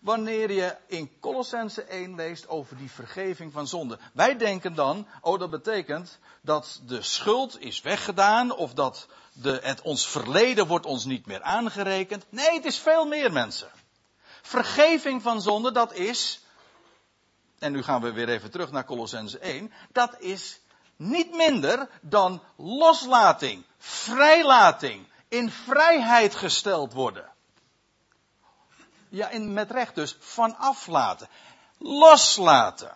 Wanneer 0.00 0.52
je 0.52 0.76
in 0.86 1.20
Colossense 1.20 1.82
1 1.82 2.14
leest 2.14 2.48
over 2.48 2.76
die 2.76 2.90
vergeving 2.90 3.52
van 3.52 3.66
zonde. 3.66 3.98
Wij 4.12 4.36
denken 4.36 4.74
dan, 4.74 5.06
oh 5.20 5.38
dat 5.38 5.50
betekent 5.50 6.18
dat 6.40 6.80
de 6.86 7.02
schuld 7.02 7.60
is 7.60 7.80
weggedaan 7.80 8.56
of 8.56 8.74
dat 8.74 9.08
de, 9.32 9.60
het, 9.62 9.82
ons 9.82 10.08
verleden 10.08 10.66
wordt 10.66 10.86
ons 10.86 11.04
niet 11.04 11.26
meer 11.26 11.42
aangerekend. 11.42 12.24
Nee, 12.28 12.54
het 12.54 12.64
is 12.64 12.78
veel 12.78 13.06
meer 13.06 13.32
mensen. 13.32 13.70
Vergeving 14.46 15.22
van 15.22 15.42
zonde, 15.42 15.72
dat 15.72 15.92
is, 15.92 16.40
en 17.58 17.72
nu 17.72 17.82
gaan 17.82 18.00
we 18.00 18.12
weer 18.12 18.28
even 18.28 18.50
terug 18.50 18.70
naar 18.70 18.84
Colossense 18.84 19.38
1, 19.38 19.72
dat 19.92 20.20
is 20.20 20.60
niet 20.96 21.34
minder 21.34 21.88
dan 22.00 22.42
loslating, 22.56 23.64
vrijlating, 23.78 25.08
in 25.28 25.50
vrijheid 25.50 26.34
gesteld 26.34 26.92
worden. 26.92 27.32
Ja, 29.08 29.28
in, 29.28 29.52
met 29.52 29.70
recht 29.70 29.94
dus, 29.94 30.16
vanaf 30.20 30.86
laten. 30.86 31.28
Loslaten. 31.78 32.92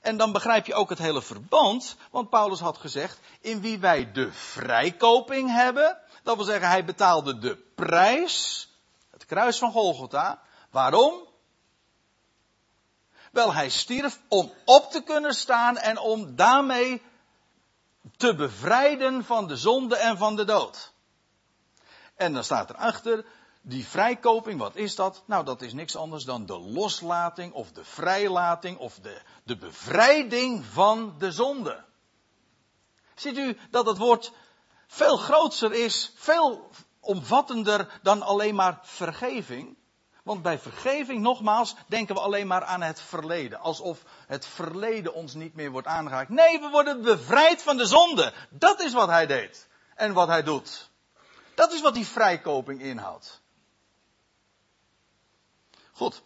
En 0.00 0.16
dan 0.16 0.32
begrijp 0.32 0.66
je 0.66 0.74
ook 0.74 0.90
het 0.90 0.98
hele 0.98 1.22
verband, 1.22 1.96
want 2.10 2.30
Paulus 2.30 2.60
had 2.60 2.78
gezegd, 2.78 3.18
in 3.40 3.60
wie 3.60 3.78
wij 3.78 4.12
de 4.12 4.32
vrijkoping 4.32 5.50
hebben. 5.50 5.98
Dat 6.22 6.36
wil 6.36 6.44
zeggen, 6.44 6.68
hij 6.68 6.84
betaalde 6.84 7.38
de 7.38 7.56
prijs, 7.74 8.68
het 9.10 9.26
kruis 9.26 9.58
van 9.58 9.72
Golgotha. 9.72 10.44
Waarom? 10.76 11.26
Wel, 13.32 13.54
hij 13.54 13.68
stierf 13.68 14.20
om 14.28 14.52
op 14.64 14.90
te 14.90 15.02
kunnen 15.02 15.34
staan 15.34 15.76
en 15.76 15.98
om 15.98 16.36
daarmee 16.36 17.02
te 18.16 18.34
bevrijden 18.34 19.24
van 19.24 19.46
de 19.46 19.56
zonde 19.56 19.96
en 19.96 20.18
van 20.18 20.36
de 20.36 20.44
dood. 20.44 20.92
En 22.14 22.32
dan 22.32 22.44
staat 22.44 22.70
erachter, 22.70 23.24
die 23.60 23.86
vrijkoping, 23.86 24.58
wat 24.58 24.76
is 24.76 24.94
dat? 24.94 25.22
Nou, 25.26 25.44
dat 25.44 25.62
is 25.62 25.72
niks 25.72 25.96
anders 25.96 26.24
dan 26.24 26.46
de 26.46 26.58
loslating 26.58 27.52
of 27.52 27.72
de 27.72 27.84
vrijlating 27.84 28.78
of 28.78 28.98
de, 28.98 29.22
de 29.44 29.56
bevrijding 29.56 30.64
van 30.64 31.14
de 31.18 31.32
zonde. 31.32 31.84
Ziet 33.14 33.38
u 33.38 33.58
dat 33.70 33.86
het 33.86 33.98
woord 33.98 34.32
veel 34.86 35.16
groter 35.16 35.72
is, 35.72 36.12
veel 36.14 36.70
omvattender 37.00 38.00
dan 38.02 38.22
alleen 38.22 38.54
maar 38.54 38.78
vergeving? 38.82 39.76
Want 40.26 40.42
bij 40.42 40.58
vergeving, 40.58 41.20
nogmaals, 41.20 41.74
denken 41.86 42.14
we 42.14 42.20
alleen 42.20 42.46
maar 42.46 42.64
aan 42.64 42.82
het 42.82 43.00
verleden. 43.00 43.58
Alsof 43.58 44.02
het 44.26 44.46
verleden 44.46 45.14
ons 45.14 45.34
niet 45.34 45.54
meer 45.54 45.70
wordt 45.70 45.86
aangeraakt. 45.86 46.28
Nee, 46.28 46.60
we 46.60 46.68
worden 46.68 47.02
bevrijd 47.02 47.62
van 47.62 47.76
de 47.76 47.86
zonde. 47.86 48.32
Dat 48.50 48.80
is 48.80 48.92
wat 48.92 49.08
hij 49.08 49.26
deed. 49.26 49.68
En 49.94 50.12
wat 50.12 50.28
hij 50.28 50.42
doet. 50.42 50.90
Dat 51.54 51.72
is 51.72 51.80
wat 51.80 51.94
die 51.94 52.06
vrijkoping 52.06 52.80
inhoudt. 52.80 53.40
Goed. 55.92 56.22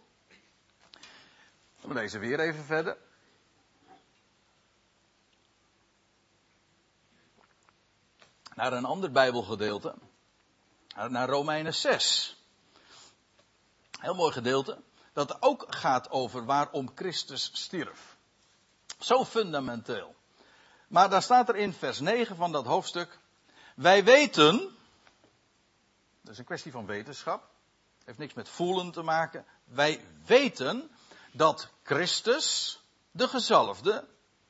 We 1.81 1.95
lezen 1.95 2.21
weer 2.21 2.41
even 2.41 2.65
verder. 2.65 2.97
Naar 8.55 8.73
een 8.73 8.85
ander 8.85 9.11
Bijbelgedeelte. 9.11 9.95
Naar 11.09 11.29
Romeinen 11.29 11.75
6. 11.75 12.40
Heel 14.01 14.15
mooi 14.15 14.33
gedeelte. 14.33 14.79
Dat 15.13 15.43
ook 15.43 15.67
gaat 15.69 16.11
over 16.11 16.45
waarom 16.45 16.91
Christus 16.95 17.51
stierf. 17.53 18.17
Zo 18.99 19.25
fundamenteel. 19.25 20.15
Maar 20.89 21.11
daar 21.11 21.23
staat 21.23 21.49
er 21.49 21.57
in 21.57 21.73
vers 21.73 22.01
9 22.01 22.37
van 22.37 22.53
dat 22.53 22.67
hoofdstuk. 22.67 23.19
Wij 23.75 24.05
weten. 24.05 24.77
Dat 26.21 26.33
is 26.33 26.39
een 26.39 26.45
kwestie 26.45 26.73
van 26.73 26.87
wetenschap. 26.87 27.49
Heeft 28.05 28.19
niks 28.19 28.35
met 28.35 28.49
voelen 28.49 28.91
te 28.91 29.03
maken. 29.03 29.45
Wij 29.65 30.05
weten 30.27 30.91
dat 31.33 31.69
Christus, 31.83 32.79
de 33.11 33.29
gezalfde, 33.29 34.05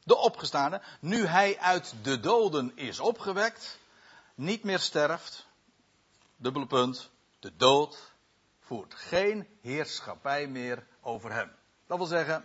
de 0.05 0.17
opgestane, 0.17 0.83
nu 1.01 1.27
hij 1.27 1.59
uit 1.59 1.95
de 2.03 2.21
doden 2.21 2.77
is 2.77 3.01
opgewekt, 3.01 3.79
niet 4.35 4.65
meer 4.65 4.79
sterft. 4.79 5.47
Dubbele 6.37 6.67
punt. 6.67 7.11
De 7.41 7.57
dood 7.57 8.10
voert 8.71 8.95
geen 8.95 9.49
heerschappij 9.63 10.47
meer 10.47 10.87
over 11.01 11.33
hem. 11.33 11.53
Dat 11.87 11.99
wil 11.99 12.07
zeggen, 12.07 12.45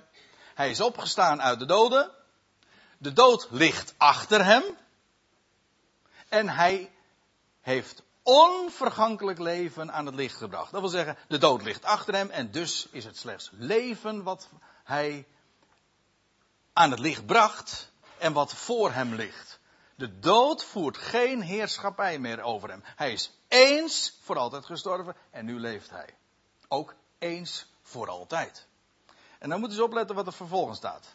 hij 0.55 0.69
is 0.69 0.81
opgestaan 0.81 1.41
uit 1.41 1.59
de 1.59 1.65
doden. 1.65 2.11
De 2.97 3.13
dood 3.13 3.47
ligt 3.49 3.93
achter 3.97 4.45
hem. 4.45 4.63
En 6.29 6.49
hij 6.49 6.91
heeft 7.61 8.03
onvergankelijk 8.23 9.39
leven 9.39 9.91
aan 9.91 10.05
het 10.05 10.15
licht 10.15 10.35
gebracht. 10.35 10.71
Dat 10.71 10.81
wil 10.81 10.89
zeggen, 10.89 11.17
de 11.27 11.37
dood 11.37 11.61
ligt 11.61 11.83
achter 11.83 12.13
hem 12.13 12.29
en 12.29 12.51
dus 12.51 12.87
is 12.91 13.05
het 13.05 13.17
slechts 13.17 13.49
leven 13.53 14.23
wat 14.23 14.49
hij 14.83 15.27
aan 16.73 16.91
het 16.91 16.99
licht 16.99 17.25
bracht 17.25 17.91
en 18.17 18.33
wat 18.33 18.53
voor 18.53 18.91
hem 18.91 19.13
ligt. 19.13 19.59
De 19.95 20.19
dood 20.19 20.63
voert 20.63 20.97
geen 20.97 21.41
heerschappij 21.41 22.19
meer 22.19 22.41
over 22.41 22.69
hem. 22.69 22.83
Hij 22.95 23.11
is 23.11 23.31
eens 23.55 24.17
voor 24.21 24.37
altijd 24.37 24.65
gestorven 24.65 25.15
en 25.31 25.45
nu 25.45 25.59
leeft 25.59 25.89
hij. 25.89 26.17
Ook 26.67 26.95
eens 27.17 27.65
voor 27.81 28.09
altijd. 28.09 28.67
En 29.39 29.49
dan 29.49 29.59
moeten 29.59 29.77
ze 29.77 29.83
opletten 29.83 30.15
wat 30.15 30.27
er 30.27 30.33
vervolgens 30.33 30.77
staat. 30.77 31.07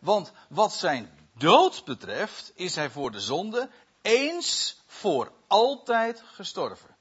Want 0.00 0.32
wat 0.48 0.72
zijn 0.72 1.28
dood 1.32 1.84
betreft, 1.84 2.52
is 2.54 2.74
hij 2.74 2.90
voor 2.90 3.10
de 3.10 3.20
zonde 3.20 3.68
eens 4.02 4.80
voor 4.86 5.32
altijd 5.46 6.22
gestorven. 6.26 6.96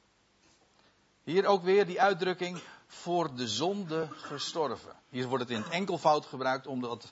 Hier 1.23 1.45
ook 1.45 1.63
weer 1.63 1.85
die 1.85 2.01
uitdrukking 2.01 2.61
voor 2.87 3.35
de 3.35 3.47
zonde 3.47 4.07
gestorven. 4.11 4.95
Hier 5.09 5.27
wordt 5.27 5.43
het 5.43 5.53
in 5.53 5.61
het 5.61 5.71
enkelvoud 5.71 6.25
gebruikt 6.25 6.67
omdat 6.67 7.11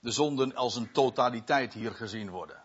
de 0.00 0.10
zonden 0.10 0.56
als 0.56 0.74
een 0.74 0.92
totaliteit 0.92 1.72
hier 1.72 1.92
gezien 1.92 2.30
worden. 2.30 2.62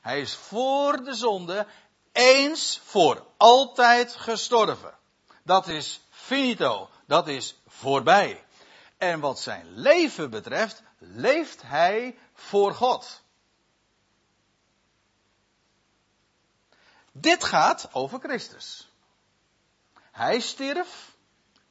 Hij 0.00 0.20
is 0.20 0.34
voor 0.34 1.04
de 1.04 1.14
zonde 1.14 1.66
eens 2.12 2.80
voor 2.84 3.26
altijd 3.36 4.16
gestorven. 4.16 4.98
Dat 5.42 5.68
is 5.68 6.00
finito, 6.10 6.90
dat 7.06 7.28
is 7.28 7.54
voorbij. 7.66 8.44
En 8.98 9.20
wat 9.20 9.40
zijn 9.40 9.66
leven 9.74 10.30
betreft, 10.30 10.82
leeft 10.98 11.62
hij 11.62 12.18
voor 12.34 12.74
God. 12.74 13.22
Dit 17.12 17.44
gaat 17.44 17.88
over 17.92 18.18
Christus. 18.20 18.88
Hij 20.10 20.40
stierf, 20.40 21.16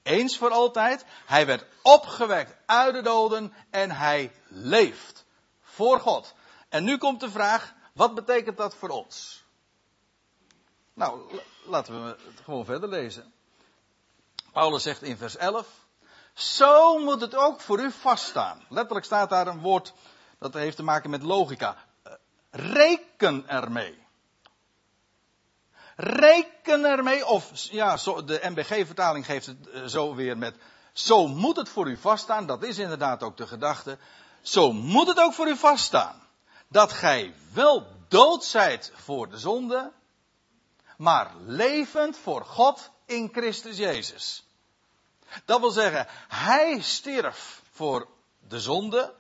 eens 0.04 0.38
voor 0.38 0.52
altijd. 0.52 1.06
Hij 1.26 1.46
werd 1.46 1.66
opgewekt 1.82 2.56
uit 2.66 2.94
de 2.94 3.02
doden 3.02 3.54
en 3.70 3.92
hij 3.92 4.32
leeft 4.48 5.26
voor 5.62 6.00
God. 6.00 6.34
En 6.70 6.84
nu 6.84 6.98
komt 6.98 7.20
de 7.20 7.32
vraag, 7.32 7.74
wat 7.94 8.16
betekent 8.16 8.58
dat 8.58 8.76
voor 8.76 8.90
ons? 8.90 9.44
Nou, 11.00 11.22
laten 11.66 12.04
we 12.04 12.10
het 12.10 12.40
gewoon 12.44 12.66
verder 12.66 12.90
lezen. 12.90 13.34
Paulus 14.52 14.84
zegt 14.84 15.02
in 15.02 15.18
vers 15.18 15.38
11, 15.38 15.68
zo 16.34 16.98
moet 16.98 17.22
het 17.22 17.36
ook 17.36 17.62
voor 17.62 17.80
u 17.80 17.92
vaststaan. 17.92 18.66
Letterlijk 18.70 19.06
staat 19.06 19.30
daar 19.30 19.48
een 19.48 19.60
woord 19.60 19.94
dat 20.40 20.54
heeft 20.54 20.76
te 20.76 20.84
maken 20.84 21.10
met 21.10 21.24
logica. 21.24 21.76
Reken 22.50 23.48
ermee. 23.48 24.06
Reken 25.96 26.86
ermee, 26.86 27.26
of 27.26 27.52
ja, 27.54 27.96
de 28.26 28.40
MBG-vertaling 28.44 29.26
geeft 29.26 29.46
het 29.46 29.70
eh, 29.70 29.84
zo 29.86 30.16
weer 30.16 30.38
met, 30.38 30.56
zo 30.94 31.28
moet 31.28 31.56
het 31.56 31.70
voor 31.70 31.90
u 31.90 31.98
vaststaan, 31.98 32.46
dat 32.46 32.64
is 32.64 32.78
inderdaad 32.78 33.24
ook 33.24 33.38
de 33.38 33.48
gedachte. 33.48 33.98
zo 34.42 34.72
moet 34.72 35.08
het 35.08 35.20
ook 35.20 35.34
voor 35.34 35.48
u 35.48 35.56
vaststaan. 35.56 36.28
Dat 36.68 36.92
gij 36.92 37.34
wel 37.54 37.88
dood 38.08 38.44
zijt 38.44 38.92
voor 38.96 39.30
de 39.30 39.38
zonde, 39.38 39.92
maar 41.00 41.32
levend 41.46 42.18
voor 42.18 42.46
God 42.46 42.90
in 43.06 43.30
Christus 43.32 43.78
Jezus. 43.78 44.44
Dat 45.46 45.60
wil 45.60 45.70
zeggen, 45.70 46.08
hij 46.28 46.82
stierf 46.82 47.62
voor 47.72 48.08
de 48.48 48.60
zonde, 48.60 49.14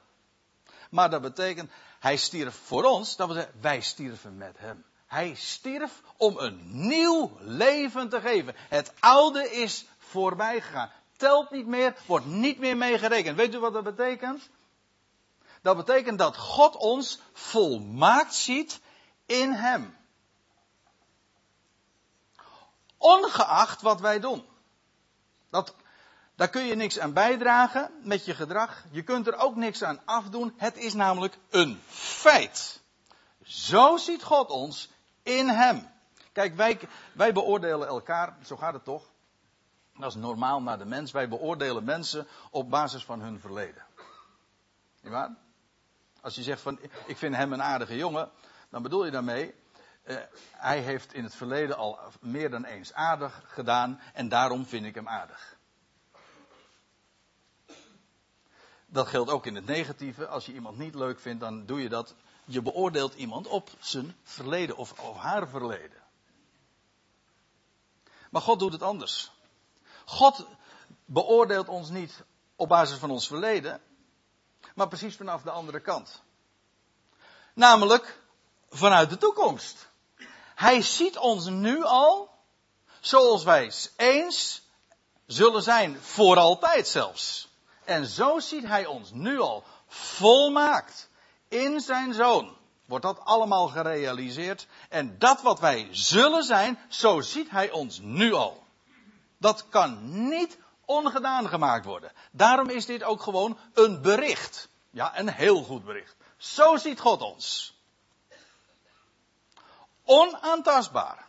maar 0.90 1.10
dat 1.10 1.22
betekent, 1.22 1.72
hij 2.00 2.18
stierf 2.18 2.56
voor 2.64 2.84
ons, 2.84 3.16
dat 3.16 3.28
wil 3.28 3.36
zeggen, 3.36 3.62
wij 3.62 3.82
stierven 3.82 4.38
met 4.38 4.58
hem. 4.58 4.86
Hij 5.08 5.36
stierf 5.36 6.02
om 6.18 6.38
een 6.38 6.60
nieuw 6.88 7.38
leven 7.40 8.10
te 8.10 8.22
geven. 8.22 8.56
Het 8.58 8.94
oude 9.00 9.52
is 9.52 9.86
voorbij 9.98 10.62
gegaan. 10.62 10.92
Telt 11.18 11.52
niet 11.52 11.68
meer, 11.68 11.96
wordt 12.06 12.26
niet 12.26 12.60
meer 12.60 12.78
meegerekend. 12.78 13.38
Weet 13.38 13.54
u 13.54 13.60
wat 13.60 13.74
dat 13.74 13.84
betekent? 13.84 14.50
Dat 15.62 15.78
betekent 15.78 16.18
dat 16.18 16.38
God 16.38 16.76
ons 16.76 17.20
volmaakt 17.34 18.34
ziet 18.34 18.80
in 19.26 19.52
Hem. 19.52 19.98
Ongeacht 23.00 23.82
wat 23.82 24.02
wij 24.02 24.20
doen. 24.20 24.46
Dat, 25.50 25.76
daar 26.36 26.50
kun 26.50 26.64
je 26.64 26.76
niks 26.76 27.00
aan 27.00 27.14
bijdragen 27.14 27.92
met 28.04 28.26
je 28.26 28.36
gedrag. 28.36 28.84
Je 28.92 29.04
kunt 29.04 29.28
er 29.28 29.36
ook 29.36 29.56
niks 29.56 29.84
aan 29.84 30.02
afdoen. 30.06 30.54
Het 30.58 30.78
is 30.78 30.94
namelijk 30.94 31.38
een 31.50 31.82
feit. 31.88 32.82
Zo 33.44 33.98
ziet 33.98 34.24
God 34.24 34.50
ons 34.50 34.90
in 35.24 35.48
Hem. 35.48 35.88
Kijk, 36.32 36.56
wij, 36.56 36.80
wij 37.14 37.34
beoordelen 37.34 37.88
elkaar, 37.88 38.38
zo 38.46 38.58
gaat 38.58 38.74
het 38.74 38.84
toch? 38.84 39.04
Dat 39.98 40.10
is 40.10 40.16
normaal 40.16 40.62
naar 40.62 40.78
de 40.78 40.86
mens. 40.86 41.12
Wij 41.12 41.30
beoordelen 41.30 41.84
mensen 41.84 42.28
op 42.50 42.70
basis 42.70 43.04
van 43.04 43.22
hun 43.22 43.40
verleden. 43.40 43.84
Niet 45.02 45.12
waar? 45.12 45.36
Als 46.22 46.36
je 46.36 46.44
zegt 46.44 46.62
van, 46.62 46.80
ik 47.06 47.18
vind 47.18 47.36
hem 47.36 47.54
een 47.54 47.62
aardige 47.62 47.96
jongen, 47.96 48.32
dan 48.70 48.82
bedoel 48.82 49.06
je 49.06 49.12
daarmee, 49.12 49.56
eh, 50.10 50.18
hij 50.52 50.80
heeft 50.80 51.14
in 51.14 51.24
het 51.24 51.36
verleden 51.36 51.78
al 51.78 52.00
meer 52.20 52.50
dan 52.50 52.66
eens 52.66 52.94
aardig 52.94 53.44
gedaan 53.48 54.02
en 54.14 54.30
daarom 54.30 54.66
vind 54.66 54.86
ik 54.86 54.96
hem 54.96 55.08
aardig. 55.08 55.58
Dat 58.86 59.08
geldt 59.08 59.30
ook 59.30 59.46
in 59.46 59.56
het 59.56 59.66
negatieve. 59.66 60.28
Als 60.28 60.46
je 60.46 60.54
iemand 60.54 60.78
niet 60.78 60.96
leuk 60.96 61.20
vindt, 61.20 61.40
dan 61.40 61.66
doe 61.66 61.82
je 61.82 61.90
dat. 61.90 62.16
Je 62.46 62.62
beoordeelt 62.62 63.14
iemand 63.14 63.48
op 63.48 63.70
zijn 63.80 64.16
verleden 64.24 64.78
of, 64.78 65.00
of 65.00 65.18
haar 65.18 65.48
verleden. 65.48 66.04
Maar 68.30 68.42
God 68.42 68.60
doet 68.60 68.72
het 68.72 68.84
anders. 68.84 69.32
God 70.06 70.46
beoordeelt 71.06 71.68
ons 71.68 71.90
niet 71.90 72.24
op 72.56 72.70
basis 72.70 72.98
van 72.98 73.12
ons 73.12 73.28
verleden, 73.28 73.82
maar 74.76 74.88
precies 74.88 75.16
vanaf 75.16 75.42
de 75.42 75.52
andere 75.52 75.80
kant. 75.80 76.22
Namelijk 77.54 78.22
vanuit 78.70 79.10
de 79.10 79.18
toekomst. 79.18 79.89
Hij 80.60 80.82
ziet 80.82 81.18
ons 81.18 81.46
nu 81.46 81.84
al 81.84 82.30
zoals 83.00 83.44
wij 83.44 83.72
eens 83.96 84.62
zullen 85.26 85.64
zijn, 85.64 85.98
voor 86.02 86.38
altijd 86.38 86.88
zelfs. 86.88 87.48
En 87.84 88.06
zo 88.06 88.40
ziet 88.40 88.66
hij 88.66 88.86
ons 88.86 89.12
nu 89.12 89.40
al 89.40 89.64
volmaakt 89.88 91.10
in 91.48 91.80
zijn 91.80 92.14
zoon. 92.14 92.56
Wordt 92.86 93.06
dat 93.06 93.20
allemaal 93.24 93.68
gerealiseerd. 93.68 94.68
En 94.90 95.20
dat 95.20 95.42
wat 95.42 95.60
wij 95.60 95.88
zullen 95.92 96.44
zijn, 96.44 96.80
zo 96.90 97.22
ziet 97.22 97.50
hij 97.50 97.72
ons 97.72 98.00
nu 98.00 98.34
al. 98.34 98.64
Dat 99.38 99.66
kan 99.70 100.00
niet 100.30 100.58
ongedaan 100.86 101.50
gemaakt 101.50 101.86
worden. 101.86 102.12
Daarom 102.32 102.70
is 102.70 102.86
dit 102.86 103.04
ook 103.04 103.22
gewoon 103.22 103.58
een 103.74 104.02
bericht. 104.02 104.70
Ja, 104.90 105.20
een 105.20 105.30
heel 105.30 105.64
goed 105.64 105.86
bericht. 105.86 106.16
Zo 106.38 106.78
ziet 106.78 107.00
God 107.00 107.22
ons. 107.22 107.78
Onaantastbaar. 110.12 111.28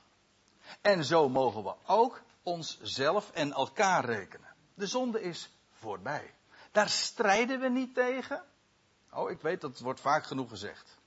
En 0.80 1.04
zo 1.04 1.28
mogen 1.28 1.62
we 1.62 1.74
ook 1.86 2.22
onszelf 2.42 3.30
en 3.30 3.52
elkaar 3.52 4.04
rekenen. 4.04 4.48
De 4.74 4.86
zonde 4.86 5.22
is 5.22 5.50
voorbij. 5.72 6.34
Daar 6.72 6.88
strijden 6.88 7.60
we 7.60 7.68
niet 7.68 7.94
tegen. 7.94 8.42
Oh, 9.12 9.30
ik 9.30 9.40
weet 9.40 9.60
dat 9.60 9.80
wordt 9.80 10.00
vaak 10.00 10.24
genoeg 10.24 10.48
gezegd. 10.48 10.98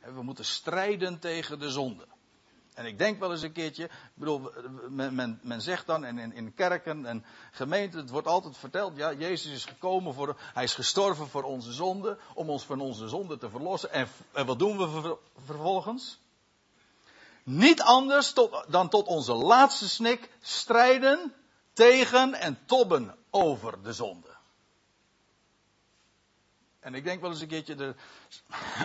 We 0.00 0.22
moeten 0.22 0.44
strijden 0.44 1.18
tegen 1.18 1.58
de 1.58 1.70
zonde. 1.70 2.06
En 2.74 2.86
ik 2.86 2.98
denk 2.98 3.18
wel 3.18 3.30
eens 3.30 3.42
een 3.42 3.52
keertje, 3.52 3.84
ik 3.84 3.90
bedoel, 4.14 4.52
men, 4.88 5.40
men, 5.42 5.60
zegt 5.60 5.86
dan 5.86 6.04
in, 6.04 6.18
in, 6.18 6.32
in, 6.32 6.54
kerken 6.54 7.06
en 7.06 7.24
gemeenten, 7.50 8.00
het 8.00 8.10
wordt 8.10 8.26
altijd 8.26 8.56
verteld, 8.56 8.96
ja, 8.96 9.12
Jezus 9.12 9.52
is 9.52 9.64
gekomen 9.64 10.14
voor, 10.14 10.36
hij 10.40 10.64
is 10.64 10.74
gestorven 10.74 11.28
voor 11.28 11.42
onze 11.42 11.72
zonde, 11.72 12.18
om 12.34 12.50
ons 12.50 12.64
van 12.64 12.80
onze 12.80 13.08
zonde 13.08 13.38
te 13.38 13.50
verlossen. 13.50 13.92
En, 13.92 14.08
en 14.32 14.46
wat 14.46 14.58
doen 14.58 14.78
we 14.78 15.16
vervolgens? 15.44 16.18
Niet 17.48 17.82
anders 17.82 18.34
dan 18.68 18.88
tot 18.88 19.06
onze 19.06 19.34
laatste 19.34 19.88
snik 19.88 20.30
strijden 20.40 21.34
tegen 21.72 22.34
en 22.34 22.58
tobben 22.66 23.16
over 23.30 23.82
de 23.82 23.92
zonde. 23.92 24.36
En 26.80 26.94
ik 26.94 27.04
denk 27.04 27.20
wel 27.20 27.30
eens 27.30 27.40
een 27.40 27.48
keertje, 27.48 27.74
de, 27.74 27.94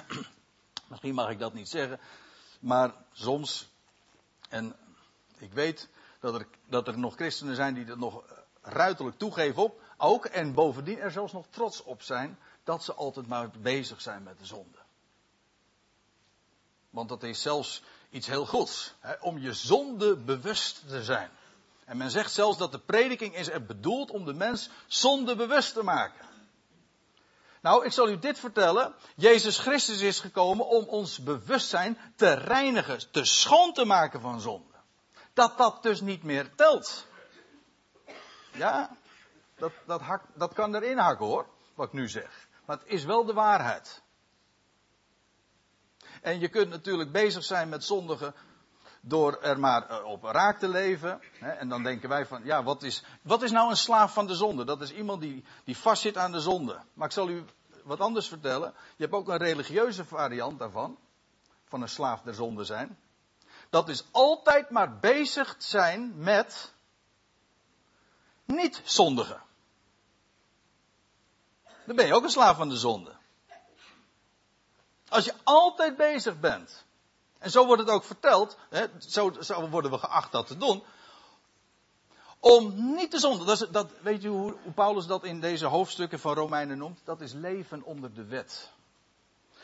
misschien 0.89 1.13
mag 1.13 1.29
ik 1.29 1.39
dat 1.39 1.53
niet 1.53 1.69
zeggen, 1.69 1.99
maar 2.59 2.93
soms 3.11 3.69
en 4.49 4.75
ik 5.37 5.53
weet 5.53 5.89
dat 6.19 6.33
er, 6.33 6.47
dat 6.65 6.87
er 6.87 6.99
nog 6.99 7.15
christenen 7.15 7.55
zijn 7.55 7.73
die 7.73 7.85
dat 7.85 7.97
nog 7.97 8.23
ruiterlijk 8.61 9.17
toegeven 9.17 9.63
op. 9.63 9.81
Ook 9.97 10.25
en 10.25 10.53
bovendien 10.53 10.99
er 10.99 11.11
zelfs 11.11 11.33
nog 11.33 11.45
trots 11.49 11.83
op 11.83 12.01
zijn 12.01 12.39
dat 12.63 12.83
ze 12.83 12.93
altijd 12.93 13.27
maar 13.27 13.49
bezig 13.49 14.01
zijn 14.01 14.23
met 14.23 14.39
de 14.39 14.45
zonde. 14.45 14.77
Want 16.89 17.09
dat 17.09 17.23
is 17.23 17.41
zelfs 17.41 17.83
iets 18.13 18.27
heel 18.27 18.45
goeds. 18.45 18.93
Hè, 18.99 19.13
om 19.19 19.37
je 19.37 19.53
zonde 19.53 20.15
bewust 20.15 20.87
te 20.87 21.03
zijn. 21.03 21.29
En 21.85 21.97
men 21.97 22.11
zegt 22.11 22.31
zelfs 22.31 22.57
dat 22.57 22.71
de 22.71 22.79
prediking 22.79 23.35
is 23.35 23.49
er 23.49 23.65
bedoeld 23.65 24.11
om 24.11 24.25
de 24.25 24.33
mens 24.33 24.69
zonde 24.87 25.35
bewust 25.35 25.73
te 25.73 25.83
maken. 25.83 26.25
Nou, 27.61 27.85
ik 27.85 27.91
zal 27.91 28.09
u 28.09 28.19
dit 28.19 28.39
vertellen. 28.39 28.93
Jezus 29.15 29.57
Christus 29.57 30.01
is 30.01 30.19
gekomen 30.19 30.67
om 30.67 30.83
ons 30.83 31.23
bewustzijn 31.23 31.97
te 32.15 32.33
reinigen, 32.33 33.11
te 33.11 33.25
schoon 33.25 33.73
te 33.73 33.85
maken 33.85 34.21
van 34.21 34.41
zonde. 34.41 34.73
Dat 35.33 35.57
dat 35.57 35.83
dus 35.83 36.01
niet 36.01 36.23
meer 36.23 36.55
telt. 36.55 37.05
Ja, 38.51 38.97
dat, 39.57 39.71
dat, 39.85 40.01
dat 40.35 40.53
kan 40.53 40.75
erin 40.75 40.97
hakken 40.97 41.25
hoor, 41.25 41.47
wat 41.75 41.87
ik 41.87 41.93
nu 41.93 42.09
zeg. 42.09 42.47
Maar 42.65 42.77
het 42.77 42.87
is 42.87 43.03
wel 43.03 43.25
de 43.25 43.33
waarheid. 43.33 44.02
En 46.23 46.39
je 46.39 46.47
kunt 46.47 46.69
natuurlijk 46.69 47.11
bezig 47.11 47.43
zijn 47.43 47.69
met 47.69 47.83
zondigen 47.83 48.33
door 49.01 49.41
er 49.41 49.59
maar 49.59 49.89
eh, 49.89 50.03
op 50.03 50.23
raak 50.23 50.59
te 50.59 50.67
leven. 50.67 51.21
En 51.39 51.69
dan 51.69 51.83
denken 51.83 52.09
wij 52.09 52.25
van, 52.25 52.45
ja, 52.45 52.63
wat 52.63 52.83
is, 52.83 53.03
wat 53.21 53.41
is 53.41 53.51
nou 53.51 53.69
een 53.69 53.77
slaaf 53.77 54.13
van 54.13 54.27
de 54.27 54.35
zonde? 54.35 54.65
Dat 54.65 54.81
is 54.81 54.91
iemand 54.91 55.21
die, 55.21 55.43
die 55.63 55.77
vastzit 55.77 56.17
aan 56.17 56.31
de 56.31 56.39
zonde. 56.39 56.79
Maar 56.93 57.07
ik 57.07 57.13
zal 57.13 57.29
u 57.29 57.45
wat 57.83 57.99
anders 57.99 58.27
vertellen. 58.27 58.73
Je 58.95 59.03
hebt 59.03 59.15
ook 59.15 59.27
een 59.27 59.37
religieuze 59.37 60.05
variant 60.05 60.59
daarvan. 60.59 60.97
Van 61.67 61.81
een 61.81 61.89
slaaf 61.89 62.21
der 62.21 62.33
zonde 62.33 62.63
zijn. 62.63 62.99
Dat 63.69 63.89
is 63.89 64.05
altijd 64.11 64.69
maar 64.69 64.99
bezig 64.99 65.55
zijn 65.57 66.13
met 66.15 66.73
niet 68.45 68.81
zondigen. 68.83 69.41
Dan 71.85 71.95
ben 71.95 72.05
je 72.05 72.13
ook 72.13 72.23
een 72.23 72.29
slaaf 72.29 72.57
van 72.57 72.69
de 72.69 72.77
zonde. 72.77 73.21
Als 75.13 75.25
je 75.25 75.33
altijd 75.43 75.97
bezig 75.97 76.39
bent 76.39 76.85
en 77.37 77.51
zo 77.51 77.65
wordt 77.65 77.81
het 77.81 77.91
ook 77.91 78.03
verteld, 78.03 78.57
hè, 78.69 78.85
zo, 78.99 79.31
zo, 79.41 79.69
worden 79.69 79.91
we 79.91 79.97
geacht 79.97 80.31
dat 80.31 80.47
te 80.47 80.57
doen. 80.57 80.83
Om 82.39 82.93
niet 82.95 83.11
te 83.11 83.19
zonden. 83.19 83.71
Dat, 83.71 83.91
weet 84.01 84.23
u 84.23 84.27
hoe, 84.27 84.55
hoe 84.63 84.71
Paulus 84.73 85.05
dat 85.05 85.23
in 85.23 85.39
deze 85.39 85.65
hoofdstukken 85.65 86.19
van 86.19 86.33
Romeinen 86.33 86.77
noemt? 86.77 86.99
Dat 87.03 87.21
is 87.21 87.33
leven 87.33 87.83
onder 87.83 88.13
de 88.13 88.25
wet. 88.25 88.71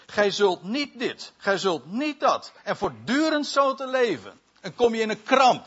Gij 0.05 0.31
zult 0.31 0.63
niet 0.63 0.99
dit, 0.99 1.33
gij 1.37 1.57
zult 1.57 1.85
niet 1.85 2.19
dat. 2.19 2.51
En 2.63 2.77
voortdurend 2.77 3.47
zo 3.47 3.73
te 3.73 3.87
leven. 3.87 4.39
En 4.61 4.75
kom 4.75 4.95
je 4.95 5.01
in 5.01 5.09
een 5.09 5.23
kramp. 5.23 5.65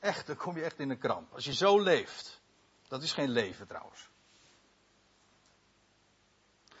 Echt, 0.00 0.26
dan 0.26 0.36
kom 0.36 0.56
je 0.56 0.62
echt 0.62 0.78
in 0.78 0.90
een 0.90 0.98
kramp. 0.98 1.34
Als 1.34 1.44
je 1.44 1.54
zo 1.54 1.80
leeft. 1.80 2.40
Dat 2.88 3.02
is 3.02 3.12
geen 3.12 3.30
leven 3.30 3.66
trouwens 3.66 4.08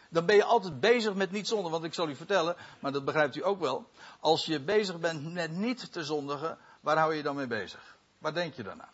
dan 0.08 0.26
ben 0.26 0.36
je 0.36 0.44
altijd 0.44 0.80
bezig 0.80 1.14
met 1.14 1.30
niet 1.30 1.46
zondigen. 1.46 1.72
Want 1.72 1.84
ik 1.84 1.94
zal 1.94 2.08
u 2.08 2.16
vertellen, 2.16 2.56
maar 2.80 2.92
dat 2.92 3.04
begrijpt 3.04 3.36
u 3.36 3.44
ook 3.44 3.60
wel. 3.60 3.90
Als 4.20 4.44
je 4.44 4.60
bezig 4.60 4.98
bent 4.98 5.32
met 5.32 5.50
niet 5.50 5.92
te 5.92 6.04
zondigen, 6.04 6.58
waar 6.80 6.98
hou 6.98 7.14
je 7.14 7.22
dan 7.22 7.36
mee 7.36 7.46
bezig? 7.46 7.96
Waar 8.18 8.34
denk 8.34 8.54
je 8.54 8.62
dan 8.62 8.82
aan? 8.82 8.92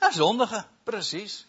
Ja, 0.00 0.12
zondigen, 0.12 0.66
precies. 0.82 1.46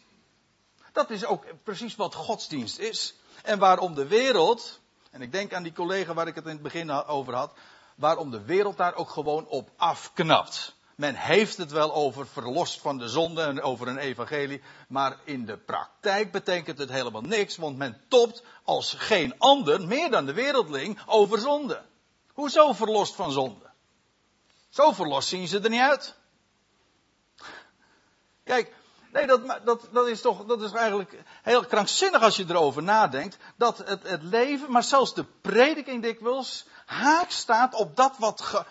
Dat 0.91 1.09
is 1.09 1.25
ook 1.25 1.45
precies 1.63 1.95
wat 1.95 2.15
godsdienst 2.15 2.79
is. 2.79 3.15
En 3.43 3.59
waarom 3.59 3.93
de 3.93 4.07
wereld, 4.07 4.79
en 5.11 5.21
ik 5.21 5.31
denk 5.31 5.53
aan 5.53 5.63
die 5.63 5.73
collega 5.73 6.13
waar 6.13 6.27
ik 6.27 6.35
het 6.35 6.45
in 6.45 6.51
het 6.51 6.61
begin 6.61 6.91
over 6.91 7.33
had, 7.33 7.53
waarom 7.95 8.31
de 8.31 8.43
wereld 8.43 8.77
daar 8.77 8.95
ook 8.95 9.09
gewoon 9.09 9.47
op 9.47 9.69
afknapt. 9.75 10.75
Men 10.95 11.15
heeft 11.15 11.57
het 11.57 11.71
wel 11.71 11.93
over 11.93 12.27
verlost 12.27 12.81
van 12.81 12.97
de 12.97 13.07
zonde 13.07 13.41
en 13.41 13.61
over 13.61 13.87
een 13.87 13.97
evangelie. 13.97 14.61
Maar 14.87 15.17
in 15.23 15.45
de 15.45 15.57
praktijk 15.57 16.31
betekent 16.31 16.77
het 16.77 16.89
helemaal 16.89 17.21
niks. 17.21 17.57
Want 17.57 17.77
men 17.77 18.01
topt 18.07 18.43
als 18.63 18.93
geen 18.93 19.39
ander, 19.39 19.87
meer 19.87 20.11
dan 20.11 20.25
de 20.25 20.33
wereldling, 20.33 20.99
over 21.05 21.39
zonde. 21.39 21.81
Hoezo 22.33 22.73
verlost 22.73 23.15
van 23.15 23.31
zonde? 23.31 23.71
Zo 24.69 24.91
verlost 24.91 25.27
zien 25.27 25.47
ze 25.47 25.59
er 25.59 25.69
niet 25.69 25.79
uit. 25.79 26.15
Kijk, 28.43 28.75
nee, 29.11 29.27
dat, 29.27 29.59
dat, 29.65 29.87
dat 29.91 30.07
is 30.07 30.21
toch, 30.21 30.45
dat 30.45 30.61
is 30.61 30.71
eigenlijk 30.71 31.23
heel 31.41 31.65
krankzinnig 31.65 32.21
als 32.21 32.35
je 32.35 32.45
erover 32.47 32.83
nadenkt. 32.83 33.37
Dat 33.55 33.77
het, 33.77 34.03
het 34.03 34.23
leven, 34.23 34.71
maar 34.71 34.83
zelfs 34.83 35.13
de 35.13 35.25
prediking 35.41 36.01
dikwijls, 36.01 36.65
haak 36.85 37.29
staat 37.29 37.73
op 37.73 37.95
dat 37.95 38.15
wat, 38.17 38.65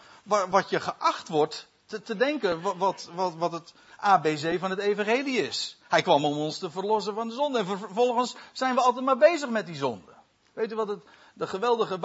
wat 0.51 0.71
je 0.71 0.81
geacht 0.81 1.29
wordt 1.29 1.71
te, 1.93 2.03
te 2.03 2.17
denken. 2.17 2.61
Wat, 2.79 3.09
wat, 3.15 3.35
wat 3.35 3.53
het 3.53 3.73
ABC 3.97 4.59
van 4.59 4.71
het 4.71 4.79
evangelie 4.79 5.37
is. 5.37 5.77
Hij 5.89 6.03
kwam 6.03 6.25
om 6.25 6.37
ons 6.37 6.59
te 6.59 6.71
verlossen 6.71 7.15
van 7.15 7.29
de 7.29 7.35
zonde. 7.35 7.59
En 7.59 7.67
vervolgens 7.67 8.35
zijn 8.53 8.75
we 8.75 8.81
altijd 8.81 9.05
maar 9.05 9.19
bezig 9.19 9.49
met 9.49 9.67
die 9.67 9.77
zonde. 9.77 10.13
Weet 10.53 10.73
u 10.73 10.75
wat 10.75 10.89
het, 10.89 11.03
de 11.35 11.47
geweldige 11.47 11.99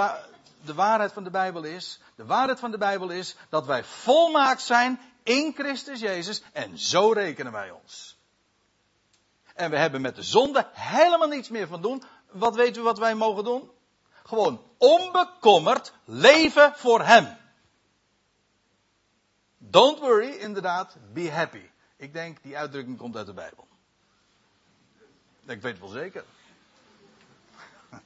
de 0.65 0.73
waarheid 0.73 1.13
van 1.13 1.23
de 1.23 1.29
Bijbel 1.29 1.63
is? 1.63 1.99
De 2.15 2.25
waarheid 2.25 2.59
van 2.59 2.71
de 2.71 2.77
Bijbel 2.77 3.09
is 3.09 3.35
dat 3.49 3.65
wij 3.65 3.83
volmaakt 3.83 4.61
zijn 4.61 4.99
in 5.23 5.53
Christus 5.55 5.99
Jezus 5.99 6.41
en 6.53 6.79
zo 6.79 7.11
rekenen 7.11 7.51
wij 7.51 7.71
ons. 7.71 8.17
En 9.55 9.69
we 9.69 9.77
hebben 9.77 10.01
met 10.01 10.15
de 10.15 10.23
zonde 10.23 10.67
helemaal 10.71 11.27
niets 11.27 11.49
meer 11.49 11.67
van 11.67 11.81
doen. 11.81 12.03
Wat 12.31 12.55
weten 12.55 12.75
we 12.75 12.87
wat 12.87 12.99
wij 12.99 13.15
mogen 13.15 13.43
doen? 13.43 13.71
Gewoon 14.23 14.61
onbekommerd 14.77 15.93
leven 16.05 16.73
voor 16.75 17.01
Hem. 17.01 17.37
Don't 19.69 19.99
worry, 19.99 20.29
inderdaad, 20.29 20.95
be 21.13 21.31
happy. 21.31 21.69
Ik 21.97 22.13
denk 22.13 22.43
die 22.43 22.57
uitdrukking 22.57 22.97
komt 22.97 23.15
uit 23.15 23.25
de 23.25 23.33
Bijbel. 23.33 23.67
Ik 25.47 25.61
weet 25.61 25.71
het 25.71 25.79
wel 25.79 25.89
zeker. 25.89 26.23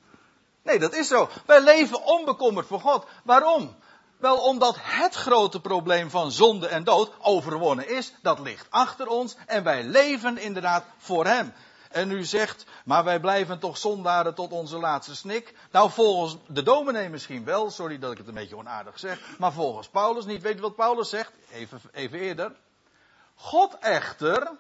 Nee, 0.64 0.80
dat 0.80 0.94
is 0.94 1.08
zo. 1.08 1.30
Wij 1.46 1.64
leven 1.64 2.06
onbekommerd 2.06 2.68
voor 2.68 2.80
God. 2.80 3.06
Waarom? 3.24 3.76
Wel 4.18 4.38
omdat 4.38 4.76
het 4.80 5.16
grote 5.16 5.62
probleem 5.62 6.10
van 6.10 6.32
zonde 6.32 6.68
en 6.68 6.84
dood 6.84 7.12
overwonnen 7.20 7.90
is. 7.90 8.14
Dat 8.22 8.40
ligt 8.40 8.68
achter 8.70 9.08
ons 9.08 9.36
en 9.46 9.64
wij 9.64 9.84
leven 9.84 10.38
inderdaad 10.38 10.86
voor 10.98 11.26
Hem. 11.26 11.54
En 11.92 12.12
u 12.12 12.24
zegt, 12.24 12.66
maar 12.86 13.04
wij 13.04 13.20
blijven 13.20 13.60
toch 13.60 13.78
zondaren 13.78 14.34
tot 14.34 14.52
onze 14.52 14.78
laatste 14.78 15.16
snik. 15.16 15.54
Nou, 15.72 15.92
volgens 15.92 16.38
de 16.48 16.64
dominee 16.64 17.10
misschien 17.10 17.44
wel, 17.44 17.70
sorry 17.72 18.00
dat 18.00 18.12
ik 18.12 18.18
het 18.18 18.28
een 18.28 18.34
beetje 18.34 18.58
onaardig 18.58 19.00
zeg. 19.00 19.20
Maar 19.38 19.54
volgens 19.54 19.88
Paulus 19.88 20.26
niet. 20.26 20.42
Weet 20.42 20.58
u 20.58 20.62
wat 20.62 20.76
Paulus 20.76 21.10
zegt? 21.10 21.32
Even, 21.52 21.82
even 21.92 22.20
eerder. 22.20 22.52
God 23.36 23.78
echter, 23.80 24.52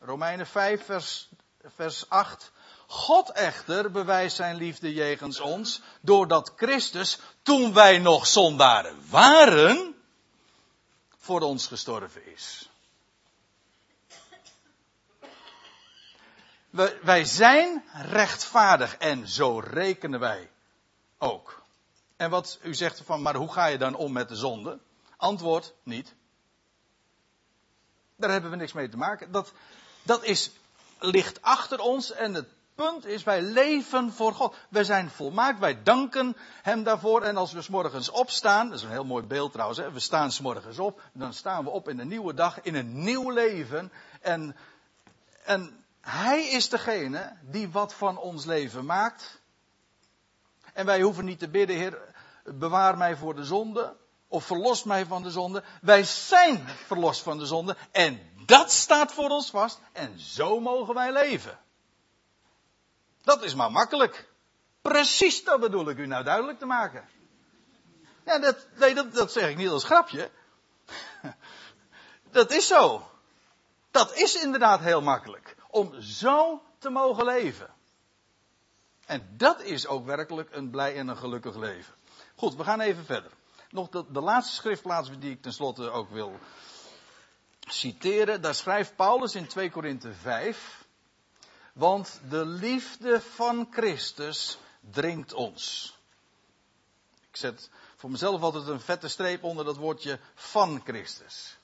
Romeinen 0.00 0.46
5 0.46 0.84
vers, 0.84 1.28
vers 1.74 2.08
8. 2.08 2.52
God 2.86 3.30
echter 3.30 3.90
bewijst 3.90 4.36
zijn 4.36 4.56
liefde 4.56 4.94
jegens 4.94 5.40
ons, 5.40 5.80
doordat 6.00 6.52
Christus, 6.56 7.18
toen 7.42 7.72
wij 7.72 7.98
nog 7.98 8.26
zondaren 8.26 8.96
waren, 9.10 9.94
voor 11.18 11.40
ons 11.40 11.66
gestorven 11.66 12.32
is. 12.32 12.71
Wij 17.02 17.24
zijn 17.24 17.84
rechtvaardig 17.92 18.96
en 18.96 19.28
zo 19.28 19.58
rekenen 19.58 20.20
wij 20.20 20.50
ook. 21.18 21.62
En 22.16 22.30
wat 22.30 22.58
u 22.62 22.74
zegt 22.74 23.02
van, 23.04 23.22
maar 23.22 23.34
hoe 23.34 23.52
ga 23.52 23.66
je 23.66 23.78
dan 23.78 23.94
om 23.94 24.12
met 24.12 24.28
de 24.28 24.36
zonde? 24.36 24.78
Antwoord, 25.16 25.74
niet. 25.82 26.14
Daar 28.16 28.30
hebben 28.30 28.50
we 28.50 28.56
niks 28.56 28.72
mee 28.72 28.88
te 28.88 28.96
maken. 28.96 29.32
Dat, 29.32 29.52
dat 30.02 30.24
is, 30.24 30.50
ligt 30.98 31.42
achter 31.42 31.80
ons 31.80 32.12
en 32.12 32.34
het 32.34 32.48
punt 32.74 33.06
is, 33.06 33.22
wij 33.22 33.42
leven 33.42 34.12
voor 34.12 34.32
God. 34.32 34.56
Wij 34.68 34.84
zijn 34.84 35.10
volmaakt, 35.10 35.58
wij 35.58 35.82
danken 35.82 36.36
Hem 36.62 36.82
daarvoor. 36.82 37.22
En 37.22 37.36
als 37.36 37.52
we 37.52 37.62
s 37.62 37.68
morgens 37.68 38.08
opstaan, 38.08 38.68
dat 38.68 38.78
is 38.78 38.84
een 38.84 38.90
heel 38.90 39.04
mooi 39.04 39.24
beeld 39.24 39.52
trouwens, 39.52 39.78
hè? 39.78 39.92
we 39.92 40.00
staan 40.00 40.32
s 40.32 40.40
morgens 40.40 40.78
op, 40.78 41.02
dan 41.12 41.32
staan 41.32 41.64
we 41.64 41.70
op 41.70 41.88
in 41.88 41.98
een 41.98 42.08
nieuwe 42.08 42.34
dag, 42.34 42.62
in 42.62 42.74
een 42.74 43.02
nieuw 43.02 43.30
leven. 43.30 43.92
En, 44.20 44.56
en 45.44 45.81
Hij 46.02 46.48
is 46.48 46.68
degene 46.68 47.36
die 47.42 47.70
wat 47.70 47.94
van 47.94 48.18
ons 48.18 48.44
leven 48.44 48.84
maakt. 48.84 49.40
En 50.72 50.86
wij 50.86 51.00
hoeven 51.00 51.24
niet 51.24 51.38
te 51.38 51.48
bidden, 51.48 51.76
Heer, 51.76 52.14
bewaar 52.44 52.96
mij 52.96 53.16
voor 53.16 53.34
de 53.34 53.44
zonde. 53.44 53.96
Of 54.28 54.44
verlos 54.44 54.84
mij 54.84 55.06
van 55.06 55.22
de 55.22 55.30
zonde. 55.30 55.62
Wij 55.80 56.04
zijn 56.04 56.68
verlost 56.68 57.22
van 57.22 57.38
de 57.38 57.46
zonde. 57.46 57.76
En 57.90 58.20
dat 58.46 58.72
staat 58.72 59.12
voor 59.12 59.28
ons 59.28 59.50
vast. 59.50 59.80
En 59.92 60.18
zo 60.18 60.60
mogen 60.60 60.94
wij 60.94 61.12
leven. 61.12 61.58
Dat 63.22 63.42
is 63.42 63.54
maar 63.54 63.72
makkelijk. 63.72 64.28
Precies 64.82 65.44
dat 65.44 65.60
bedoel 65.60 65.88
ik 65.88 65.98
u 65.98 66.06
nou 66.06 66.24
duidelijk 66.24 66.58
te 66.58 66.66
maken. 66.66 67.08
Ja, 68.24 68.38
dat, 68.38 68.66
nee, 68.74 68.94
dat, 68.94 69.14
dat 69.14 69.32
zeg 69.32 69.50
ik 69.50 69.56
niet 69.56 69.68
als 69.68 69.84
grapje. 69.84 70.30
Dat 72.30 72.50
is 72.50 72.66
zo. 72.66 73.10
Dat 73.90 74.14
is 74.14 74.42
inderdaad 74.42 74.80
heel 74.80 75.02
makkelijk. 75.02 75.56
Om 75.72 76.00
zo 76.00 76.62
te 76.78 76.90
mogen 76.90 77.24
leven. 77.24 77.74
En 79.06 79.34
dat 79.36 79.62
is 79.62 79.86
ook 79.86 80.04
werkelijk 80.04 80.48
een 80.52 80.70
blij 80.70 80.96
en 80.96 81.08
een 81.08 81.16
gelukkig 81.16 81.56
leven. 81.56 81.94
Goed, 82.36 82.54
we 82.54 82.64
gaan 82.64 82.80
even 82.80 83.04
verder. 83.04 83.30
Nog 83.70 83.88
de, 83.88 84.20
laatste 84.20 84.54
schriftplaats 84.54 85.10
die 85.18 85.30
ik 85.30 85.42
tenslotte 85.42 85.90
ook 85.90 86.10
wil 86.10 86.38
citeren. 87.60 88.42
Daar 88.42 88.54
schrijft 88.54 88.96
Paulus 88.96 89.34
in 89.34 89.46
2 89.46 89.70
Korinthe 89.70 90.12
5. 90.12 90.84
Want 91.72 92.20
de 92.28 92.46
liefde 92.46 93.20
van 93.20 93.68
Christus 93.70 94.58
dringt 94.90 95.32
ons. 95.32 95.94
Ik 97.30 97.36
zet 97.36 97.70
voor 97.96 98.10
mezelf 98.10 98.42
altijd 98.42 98.66
een 98.66 98.80
vette 98.80 99.08
streep 99.08 99.44
onder 99.44 99.64
dat 99.64 99.76
woordje 99.76 100.20
van 100.34 100.80
Christus. 100.84 101.56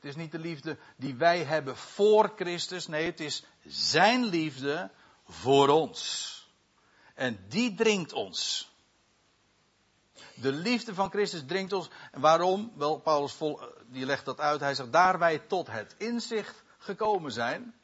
Het 0.00 0.10
is 0.10 0.16
niet 0.16 0.32
de 0.32 0.38
liefde 0.38 0.78
die 0.96 1.14
wij 1.14 1.44
hebben 1.44 1.76
voor 1.76 2.32
Christus. 2.36 2.86
Nee, 2.86 3.04
het 3.04 3.20
is 3.20 3.44
zijn 3.66 4.24
liefde 4.24 4.90
voor 5.28 5.68
ons. 5.68 6.34
En 7.14 7.44
die 7.48 7.74
dringt 7.74 8.12
ons. 8.12 8.70
De 10.34 10.52
liefde 10.52 10.94
van 10.94 11.10
Christus 11.10 11.42
dringt 11.46 11.72
ons. 11.72 11.88
En 12.12 12.20
waarom? 12.20 12.72
Wel, 12.76 12.98
Paulus 12.98 13.32
vol, 13.32 13.60
die 13.86 14.06
legt 14.06 14.24
dat 14.24 14.40
uit. 14.40 14.60
Hij 14.60 14.74
zegt, 14.74 14.92
daar 14.92 15.18
wij 15.18 15.38
tot 15.38 15.66
het 15.66 15.94
inzicht 15.98 16.62
gekomen 16.78 17.32
zijn. 17.32 17.74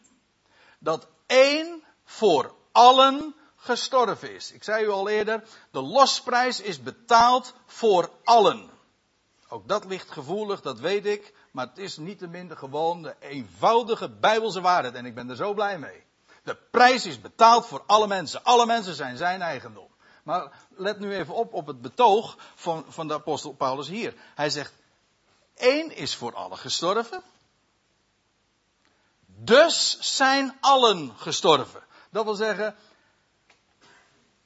Dat 0.78 1.08
één 1.26 1.82
voor 2.04 2.54
allen 2.72 3.34
gestorven 3.56 4.34
is. 4.34 4.52
Ik 4.52 4.64
zei 4.64 4.84
u 4.84 4.88
al 4.88 5.08
eerder, 5.08 5.48
de 5.70 5.82
losprijs 5.82 6.60
is 6.60 6.82
betaald 6.82 7.54
voor 7.66 8.10
allen. 8.24 8.70
Ook 9.48 9.68
dat 9.68 9.84
ligt 9.84 10.10
gevoelig, 10.10 10.60
dat 10.60 10.80
weet 10.80 11.06
ik, 11.06 11.34
maar 11.56 11.66
het 11.66 11.78
is 11.78 11.96
niet 11.96 12.18
te 12.18 12.26
minder 12.26 12.56
gewoon 12.56 13.02
de 13.02 13.14
eenvoudige 13.20 14.08
bijbelse 14.08 14.60
waarheid 14.60 14.94
en 14.94 15.06
ik 15.06 15.14
ben 15.14 15.30
er 15.30 15.36
zo 15.36 15.54
blij 15.54 15.78
mee. 15.78 16.04
De 16.42 16.56
prijs 16.70 17.06
is 17.06 17.20
betaald 17.20 17.66
voor 17.66 17.82
alle 17.86 18.06
mensen. 18.06 18.44
Alle 18.44 18.66
mensen 18.66 18.94
zijn 18.94 19.16
zijn 19.16 19.42
eigendom. 19.42 19.88
Maar 20.22 20.52
let 20.68 20.98
nu 20.98 21.14
even 21.14 21.34
op 21.34 21.54
op 21.54 21.66
het 21.66 21.80
betoog 21.82 22.36
van, 22.54 22.84
van 22.88 23.08
de 23.08 23.14
apostel 23.14 23.52
Paulus 23.52 23.88
hier. 23.88 24.14
Hij 24.34 24.50
zegt, 24.50 24.72
één 25.54 25.96
is 25.96 26.14
voor 26.14 26.34
allen 26.34 26.58
gestorven. 26.58 27.22
Dus 29.26 29.98
zijn 30.16 30.56
allen 30.60 31.12
gestorven. 31.16 31.82
Dat 32.10 32.24
wil 32.24 32.34
zeggen, 32.34 32.76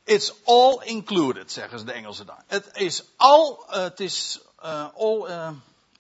it's 0.05 0.33
all 0.45 0.81
included, 0.83 1.53
zeggen 1.53 1.79
ze 1.79 1.85
de 1.85 1.93
Engelsen 1.93 2.27
dan. 2.27 2.43
Het 2.47 2.71
is 2.73 3.05
al, 3.17 3.65
uh, 3.69 3.77
het 3.77 4.01
is 4.01 4.41
uh, 4.63 4.87
all 4.95 5.29
uh, 5.29 5.51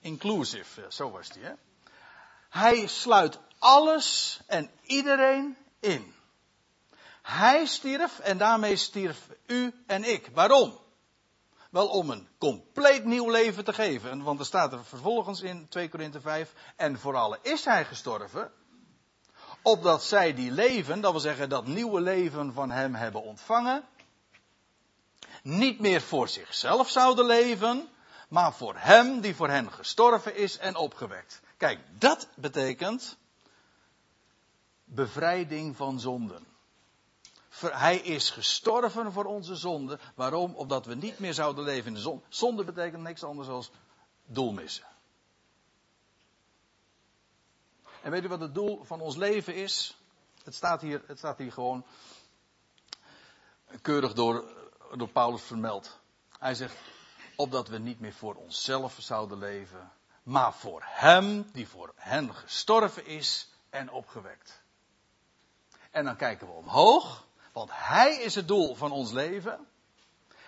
inclusive, 0.00 0.86
zo 0.88 1.10
was 1.10 1.28
die. 1.28 1.42
Hè? 1.42 1.52
Hij 2.48 2.86
sluit 2.86 3.38
alles 3.58 4.40
en 4.46 4.70
iedereen 4.82 5.56
in. 5.80 6.14
Hij 7.22 7.66
stierf 7.66 8.18
en 8.18 8.38
daarmee 8.38 8.76
stierf 8.76 9.28
u 9.46 9.74
en 9.86 10.04
ik. 10.04 10.30
Waarom? 10.34 10.78
Wel 11.70 11.88
om 11.88 12.10
een 12.10 12.28
compleet 12.38 13.04
nieuw 13.04 13.30
leven 13.30 13.64
te 13.64 13.72
geven. 13.72 14.22
Want 14.22 14.40
er 14.40 14.46
staat 14.46 14.72
er 14.72 14.84
vervolgens 14.84 15.40
in 15.40 15.68
2 15.68 15.88
Korinthe 15.88 16.20
5. 16.20 16.52
En 16.76 16.98
voor 16.98 17.16
allen 17.16 17.38
is 17.42 17.64
hij 17.64 17.84
gestorven 17.84 18.52
opdat 19.62 20.04
zij 20.04 20.34
die 20.34 20.50
leven, 20.50 21.00
dat 21.00 21.10
wil 21.10 21.20
zeggen 21.20 21.48
dat 21.48 21.66
nieuwe 21.66 22.00
leven 22.00 22.52
van 22.52 22.70
hem 22.70 22.94
hebben 22.94 23.22
ontvangen, 23.22 23.84
niet 25.42 25.80
meer 25.80 26.00
voor 26.00 26.28
zichzelf 26.28 26.90
zouden 26.90 27.26
leven, 27.26 27.88
maar 28.30 28.52
voor 28.52 28.74
hem 28.76 29.20
die 29.20 29.34
voor 29.34 29.48
hen 29.48 29.72
gestorven 29.72 30.36
is 30.36 30.58
en 30.58 30.76
opgewekt. 30.76 31.40
Kijk, 31.56 31.80
dat 31.98 32.28
betekent 32.34 33.16
bevrijding 34.84 35.76
van 35.76 36.00
zonden. 36.00 36.46
Hij 37.60 37.96
is 37.96 38.30
gestorven 38.30 39.12
voor 39.12 39.24
onze 39.24 39.56
zonden. 39.56 40.00
Waarom? 40.14 40.54
Opdat 40.54 40.86
we 40.86 40.94
niet 40.94 41.18
meer 41.18 41.34
zouden 41.34 41.64
leven 41.64 41.86
in 41.86 41.94
de 41.94 42.00
zon. 42.00 42.22
Zonde 42.28 42.64
betekent 42.64 43.02
niks 43.02 43.22
anders 43.22 43.48
dan 43.48 43.64
doelmissen. 44.24 44.86
En 48.02 48.10
weet 48.10 48.24
u 48.24 48.28
wat 48.28 48.40
het 48.40 48.54
doel 48.54 48.84
van 48.84 49.00
ons 49.00 49.16
leven 49.16 49.54
is? 49.54 49.96
Het 50.44 50.54
staat 50.54 50.80
hier, 50.80 51.02
het 51.06 51.18
staat 51.18 51.38
hier 51.38 51.52
gewoon 51.52 51.84
keurig 53.82 54.12
door, 54.12 54.44
door 54.96 55.08
Paulus 55.08 55.42
vermeld. 55.42 55.98
Hij 56.38 56.54
zegt, 56.54 56.76
opdat 57.40 57.68
we 57.68 57.78
niet 57.78 58.00
meer 58.00 58.12
voor 58.12 58.34
onszelf 58.34 58.96
zouden 58.98 59.38
leven, 59.38 59.92
maar 60.22 60.54
voor 60.54 60.82
Hem 60.84 61.50
die 61.52 61.68
voor 61.68 61.92
hen 61.96 62.34
gestorven 62.34 63.06
is 63.06 63.48
en 63.70 63.90
opgewekt. 63.90 64.62
En 65.90 66.04
dan 66.04 66.16
kijken 66.16 66.46
we 66.46 66.52
omhoog, 66.52 67.26
want 67.52 67.70
Hij 67.72 68.16
is 68.16 68.34
het 68.34 68.48
doel 68.48 68.74
van 68.74 68.92
ons 68.92 69.12
leven. 69.12 69.66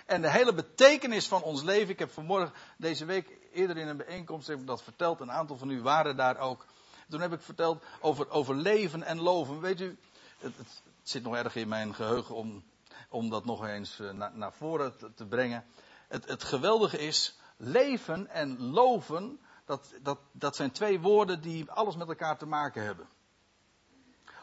En 0.07 0.23
de 0.23 0.31
hele 0.31 0.55
betekenis 0.55 1.29
van 1.29 1.43
ons 1.43 1.63
leven, 1.63 1.89
ik 1.89 1.99
heb 1.99 2.11
vanmorgen, 2.11 2.53
deze 2.77 3.05
week, 3.05 3.29
eerder 3.53 3.77
in 3.77 3.89
een 3.89 3.97
bijeenkomst, 3.97 4.47
heb 4.47 4.59
ik 4.59 4.67
dat 4.67 4.83
verteld, 4.83 5.21
een 5.21 5.33
aantal 5.33 5.57
van 5.57 5.71
u 5.71 5.83
waren 5.83 6.17
daar 6.17 6.39
ook. 6.39 6.67
Toen 7.09 7.21
heb 7.21 7.33
ik 7.33 7.41
verteld 7.41 7.83
over, 8.01 8.31
over 8.31 8.55
leven 8.55 9.03
en 9.03 9.21
loven. 9.21 9.61
Weet 9.61 9.81
u, 9.81 9.99
het, 10.39 10.57
het 10.57 10.83
zit 11.03 11.23
nog 11.23 11.35
erg 11.35 11.57
in 11.57 11.69
mijn 11.69 11.95
geheugen 11.95 12.35
om, 12.35 12.65
om 13.09 13.31
dat 13.31 13.45
nog 13.45 13.67
eens 13.67 14.01
eh, 14.01 14.11
naar, 14.11 14.33
naar 14.35 14.53
voren 14.53 14.97
te, 14.97 15.15
te 15.15 15.27
brengen. 15.27 15.65
Het, 16.13 16.29
het 16.29 16.45
geweldige 16.45 16.99
is, 16.99 17.39
leven 17.57 18.29
en 18.29 18.63
loven, 18.63 19.41
dat, 19.65 19.93
dat, 20.03 20.19
dat 20.33 20.57
zijn 20.57 20.73
twee 20.73 21.01
woorden 21.01 21.41
die 21.41 21.71
alles 21.71 21.97
met 21.97 22.09
elkaar 22.09 22.39
te 22.39 22.47
maken 22.47 22.83
hebben. 22.85 23.09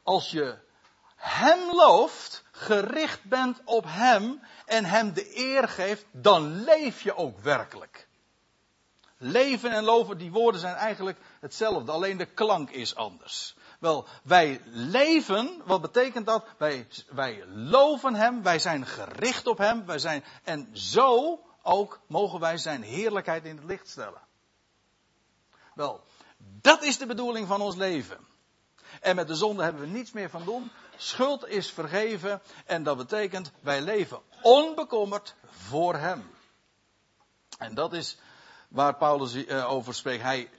Als 0.04 0.32
je 0.32 0.58
Hem 1.16 1.76
looft, 1.76 2.44
gericht 2.52 3.24
bent 3.24 3.62
op 3.66 3.84
Hem 3.88 4.42
en 4.66 4.86
Hem 4.86 5.14
de 5.14 5.38
eer 5.38 5.68
geeft, 5.68 6.06
dan 6.12 6.64
leef 6.64 7.02
je 7.02 7.16
ook 7.16 7.40
werkelijk. 7.40 8.08
Leven 9.18 9.72
en 9.72 9.84
loven, 9.84 10.18
die 10.18 10.32
woorden 10.32 10.62
zijn 10.62 10.76
eigenlijk 10.76 11.18
hetzelfde, 11.40 11.92
alleen 11.92 12.18
de 12.18 12.26
klank 12.34 12.70
is 12.70 12.96
anders. 12.96 13.56
Wel, 13.80 14.08
wij 14.24 14.62
leven, 14.66 15.62
wat 15.66 15.82
betekent 15.82 16.26
dat? 16.26 16.46
Wij, 16.58 16.88
wij 17.10 17.46
loven 17.48 18.16
Hem, 18.16 18.44
wij 18.44 18.60
zijn 18.60 18.86
gericht 18.86 19.48
op 19.48 19.58
Hem, 19.58 19.86
wij 19.86 20.00
zijn, 20.00 20.24
en 20.44 20.70
zo 20.74 21.40
ook 21.70 22.00
mogen 22.08 22.40
wij 22.40 22.58
Zijn 22.58 22.82
heerlijkheid 22.82 23.46
in 23.46 23.56
het 23.56 23.66
licht 23.66 23.90
stellen. 23.90 24.22
Wel, 25.74 26.04
dat 26.38 26.84
is 26.84 26.98
de 26.98 27.06
bedoeling 27.06 27.48
van 27.48 27.62
ons 27.62 27.76
leven. 27.76 28.28
En 29.02 29.16
met 29.16 29.28
de 29.28 29.36
zonde 29.36 29.64
hebben 29.64 29.82
we 29.82 29.88
niets 29.88 30.12
meer 30.12 30.30
van 30.30 30.46
doen. 30.46 30.72
Schuld 30.98 31.48
is 31.48 31.72
vergeven 31.72 32.42
en 32.66 32.84
dat 32.84 32.98
betekent 32.98 33.52
wij 33.60 33.82
leven 33.82 34.22
onbekommerd 34.42 35.36
voor 35.50 35.96
Hem. 35.96 36.32
En 37.58 37.76
dat 37.76 37.94
is 37.94 38.18
waar 38.68 38.96
Paulus 38.96 39.46
eh, 39.46 39.72
over 39.72 39.94
spreekt. 39.94 40.24
Hij, 40.24 40.50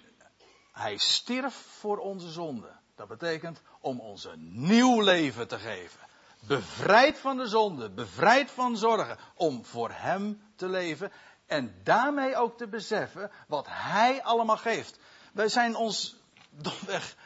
hij 0.73 0.96
stierf 0.96 1.55
voor 1.55 1.99
onze 1.99 2.31
zonde. 2.31 2.73
Dat 2.94 3.09
betekent 3.09 3.62
om 3.81 4.01
ons 4.01 4.25
een 4.25 4.66
nieuw 4.66 5.01
leven 5.01 5.49
te 5.49 5.59
geven. 5.59 6.01
Bevrijd 6.46 7.18
van 7.18 7.37
de 7.37 7.46
zonde, 7.46 7.90
bevrijd 7.90 8.51
van 8.51 8.77
zorgen, 8.77 9.18
om 9.35 9.64
voor 9.64 9.90
Hem 9.92 10.42
te 10.61 10.68
leven 10.68 11.12
en 11.46 11.81
daarmee 11.83 12.37
ook 12.37 12.59
te 12.59 12.68
beseffen 12.68 13.31
wat 13.46 13.66
Hij 13.68 14.23
allemaal 14.23 14.57
geeft. 14.57 14.99
Wij 15.33 15.49
zijn 15.49 15.77
ons 15.77 16.16
domweg, 16.64 17.16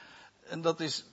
en 0.44 0.60
dat 0.60 0.80
is, 0.80 1.04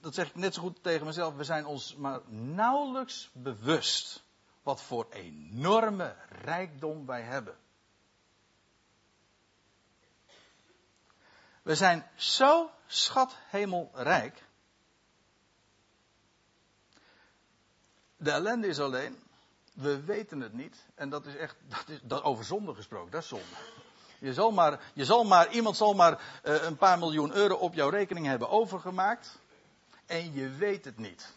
dat 0.00 0.14
zeg 0.14 0.28
ik 0.28 0.34
net 0.34 0.54
zo 0.54 0.62
goed 0.62 0.82
tegen 0.82 1.06
mezelf, 1.06 1.34
we 1.34 1.44
zijn 1.44 1.66
ons 1.66 1.96
maar 1.96 2.20
nauwelijks 2.28 3.30
bewust 3.32 4.24
wat 4.62 4.82
voor 4.82 5.06
enorme 5.10 6.16
rijkdom 6.28 7.06
wij 7.06 7.22
hebben. 7.22 7.56
We 11.62 11.74
zijn 11.74 12.10
zo 12.14 12.70
schathemelrijk. 12.86 14.44
De 18.16 18.30
ellende 18.30 18.66
is 18.66 18.80
alleen, 18.80 19.25
we 19.76 20.04
weten 20.04 20.40
het 20.40 20.52
niet. 20.52 20.76
En 20.94 21.08
dat 21.08 21.26
is 21.26 21.36
echt, 21.36 21.56
dat 21.68 21.88
is, 21.88 21.98
dat 22.02 22.22
over 22.22 22.44
zonde 22.44 22.74
gesproken, 22.74 23.10
dat 23.10 23.22
is 23.22 23.28
zonde. 23.28 23.44
Je 24.18 24.34
zal 24.34 24.50
maar, 24.50 24.80
je 24.94 25.04
zal 25.04 25.24
maar 25.24 25.50
iemand 25.50 25.76
zal 25.76 25.94
maar 25.94 26.40
uh, 26.44 26.62
een 26.62 26.76
paar 26.76 26.98
miljoen 26.98 27.34
euro 27.34 27.54
op 27.54 27.74
jouw 27.74 27.88
rekening 27.88 28.26
hebben 28.26 28.48
overgemaakt. 28.48 29.38
En 30.06 30.32
je 30.32 30.48
weet 30.48 30.84
het 30.84 30.98
niet. 30.98 31.32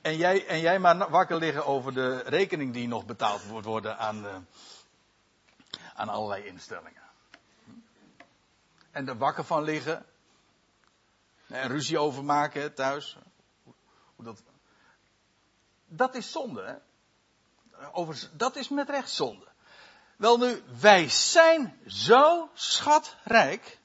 En 0.00 0.16
jij, 0.16 0.46
en 0.46 0.60
jij 0.60 0.78
maar 0.78 1.10
wakker 1.10 1.36
liggen 1.36 1.66
over 1.66 1.94
de 1.94 2.18
rekening 2.18 2.72
die 2.72 2.88
nog 2.88 3.06
betaald 3.06 3.44
wordt 3.44 3.66
worden 3.66 3.98
aan, 3.98 4.24
uh, 4.24 4.36
aan 5.94 6.08
allerlei 6.08 6.44
instellingen. 6.44 7.02
En 8.90 9.08
er 9.08 9.18
wakker 9.18 9.44
van 9.44 9.62
liggen. 9.62 10.06
En 11.46 11.68
ruzie 11.68 11.98
over 11.98 12.24
maken 12.24 12.74
thuis. 12.74 13.18
Hoe 14.16 14.24
dat, 14.24 14.42
dat 15.88 16.14
is 16.14 16.32
zonde. 16.32 16.62
Hè? 16.62 16.76
Dat 18.32 18.56
is 18.56 18.68
met 18.68 18.90
recht 18.90 19.10
zonde. 19.10 19.46
Wel 20.16 20.38
nu, 20.38 20.62
wij 20.80 21.08
zijn 21.08 21.80
zo 21.86 22.50
schatrijk. 22.54 23.78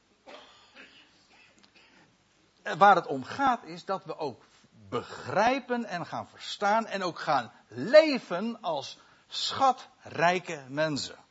Waar 2.78 2.96
het 2.96 3.08
om 3.08 3.24
gaat 3.24 3.64
is 3.64 3.86
dat 3.86 4.06
we 4.06 4.18
ook 4.18 4.44
begrijpen 4.90 5.86
en 5.86 6.06
gaan 6.06 6.28
verstaan 6.28 6.86
en 6.86 7.04
ook 7.04 7.20
gaan 7.20 7.52
leven 7.68 8.62
als 8.62 8.98
schatrijke 9.28 10.66
mensen. 10.68 11.23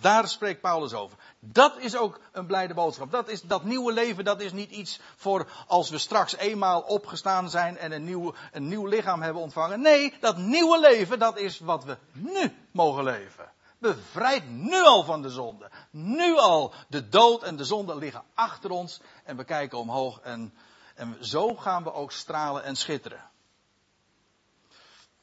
Daar 0.00 0.28
spreekt 0.28 0.60
Paulus 0.60 0.92
over. 0.92 1.18
Dat 1.40 1.78
is 1.78 1.96
ook 1.96 2.20
een 2.32 2.46
blijde 2.46 2.74
boodschap. 2.74 3.10
Dat, 3.10 3.28
is, 3.28 3.42
dat 3.42 3.64
nieuwe 3.64 3.92
leven, 3.92 4.24
dat 4.24 4.40
is 4.40 4.52
niet 4.52 4.70
iets 4.70 5.00
voor 5.16 5.46
als 5.66 5.90
we 5.90 5.98
straks 5.98 6.36
eenmaal 6.36 6.80
opgestaan 6.80 7.50
zijn 7.50 7.78
en 7.78 7.92
een 7.92 8.04
nieuw, 8.04 8.34
een 8.52 8.68
nieuw 8.68 8.86
lichaam 8.86 9.22
hebben 9.22 9.42
ontvangen. 9.42 9.80
Nee, 9.80 10.14
dat 10.20 10.36
nieuwe 10.36 10.80
leven, 10.80 11.18
dat 11.18 11.38
is 11.38 11.58
wat 11.58 11.84
we 11.84 11.96
nu 12.12 12.56
mogen 12.70 13.04
leven. 13.04 13.52
Bevrijd 13.78 14.50
nu 14.50 14.84
al 14.84 15.04
van 15.04 15.22
de 15.22 15.30
zonde. 15.30 15.70
Nu 15.90 16.36
al. 16.36 16.74
De 16.88 17.08
dood 17.08 17.42
en 17.42 17.56
de 17.56 17.64
zonde 17.64 17.96
liggen 17.96 18.22
achter 18.34 18.70
ons 18.70 19.00
en 19.24 19.36
we 19.36 19.44
kijken 19.44 19.78
omhoog 19.78 20.20
en, 20.20 20.54
en 20.94 21.16
zo 21.20 21.54
gaan 21.54 21.82
we 21.82 21.92
ook 21.92 22.12
stralen 22.12 22.64
en 22.64 22.76
schitteren. 22.76 23.30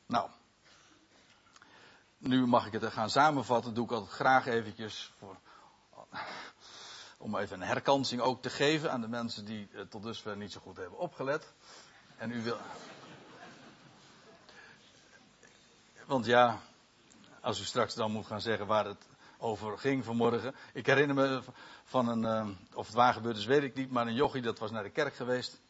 Nou, 0.05 0.29
nu 2.27 2.45
mag 2.45 2.65
ik 2.65 2.71
het 2.71 2.93
gaan 2.93 3.09
samenvatten, 3.09 3.73
doe 3.73 3.85
ik 3.85 3.91
altijd 3.91 4.11
graag 4.11 4.45
eventjes 4.45 5.11
voor, 5.17 5.37
om 7.17 7.37
even 7.37 7.61
een 7.61 7.67
herkansing 7.67 8.21
ook 8.21 8.41
te 8.41 8.49
geven 8.49 8.91
aan 8.91 9.01
de 9.01 9.07
mensen 9.07 9.45
die 9.45 9.69
tot 9.89 10.03
dusver 10.03 10.37
niet 10.37 10.51
zo 10.51 10.59
goed 10.59 10.77
hebben 10.77 10.99
opgelet. 10.99 11.53
En 12.17 12.31
u 12.31 12.41
wil. 12.41 12.57
Want 16.05 16.25
ja, 16.25 16.59
als 17.41 17.59
u 17.59 17.63
straks 17.63 17.93
dan 17.93 18.11
moet 18.11 18.25
gaan 18.25 18.41
zeggen 18.41 18.67
waar 18.67 18.85
het 18.85 19.07
over 19.37 19.77
ging 19.77 20.05
vanmorgen. 20.05 20.55
Ik 20.73 20.85
herinner 20.85 21.15
me 21.15 21.41
van 21.83 22.07
een, 22.07 22.47
uh, 22.47 22.55
of 22.73 22.85
het 22.85 22.95
waar 22.95 23.13
gebeurd 23.13 23.37
is, 23.37 23.45
weet 23.45 23.63
ik 23.63 23.75
niet, 23.75 23.91
maar 23.91 24.07
een 24.07 24.13
jochie 24.13 24.41
dat 24.41 24.59
was 24.59 24.71
naar 24.71 24.83
de 24.83 24.89
kerk 24.89 25.15
geweest. 25.15 25.61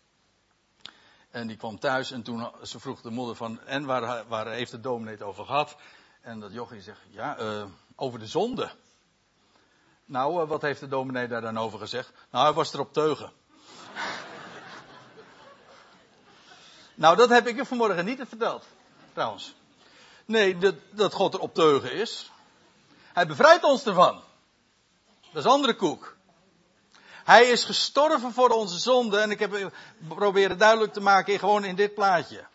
En 1.30 1.48
die 1.48 1.58
kwam 1.58 1.80
thuis 1.80 2.12
en 2.12 2.24
toen 2.24 2.52
ze 2.64 2.80
vroeg 2.80 3.02
de 3.02 3.10
moeder 3.10 3.36
van, 3.36 3.62
en 3.62 3.86
waar, 3.86 4.28
waar 4.28 4.48
heeft 4.48 4.72
de 4.72 4.80
dominee 4.80 5.14
het 5.14 5.24
over 5.24 5.46
gehad? 5.46 5.76
En 6.26 6.40
dat 6.40 6.54
jochie 6.54 6.82
zegt, 6.82 7.00
ja, 7.10 7.40
uh, 7.40 7.64
over 7.96 8.20
de 8.20 8.28
zonde. 8.28 8.70
Nou, 10.06 10.42
uh, 10.42 10.48
wat 10.48 10.62
heeft 10.62 10.80
de 10.80 10.88
dominee 10.88 11.28
daar 11.28 11.42
dan 11.42 11.58
over 11.58 11.80
gezegd? 11.80 12.12
Nou, 12.32 12.46
hij 12.46 12.54
was 12.54 12.74
er 12.74 12.80
op 12.80 12.94
teugen. 12.94 13.32
nou, 17.04 17.16
dat 17.16 17.30
heb 17.30 17.48
ik 17.48 17.56
je 17.56 17.66
vanmorgen 17.66 18.06
niet 18.06 18.22
verteld, 18.28 18.66
trouwens. 19.14 19.56
Nee, 20.26 20.58
dat, 20.58 20.76
dat 20.92 21.14
God 21.14 21.34
er 21.34 21.40
op 21.40 21.54
teugen 21.54 21.94
is. 21.94 22.32
Hij 23.14 23.28
bevrijdt 23.28 23.64
ons 23.64 23.86
ervan. 23.86 24.22
Dat 25.32 25.46
is 25.46 25.52
andere 25.52 25.76
koek. 25.76 26.16
Hij 27.24 27.50
is 27.50 27.64
gestorven 27.64 28.34
voor 28.34 28.50
onze 28.50 28.80
zonde. 28.80 29.20
En 29.20 29.32
ik 29.32 29.40
heb 29.40 29.72
proberen 30.08 30.58
duidelijk 30.58 30.94
te 30.94 31.02
maken 31.02 31.40
gewoon 31.40 31.64
in 31.64 31.76
dit 31.76 31.94
plaatje. 31.94 32.46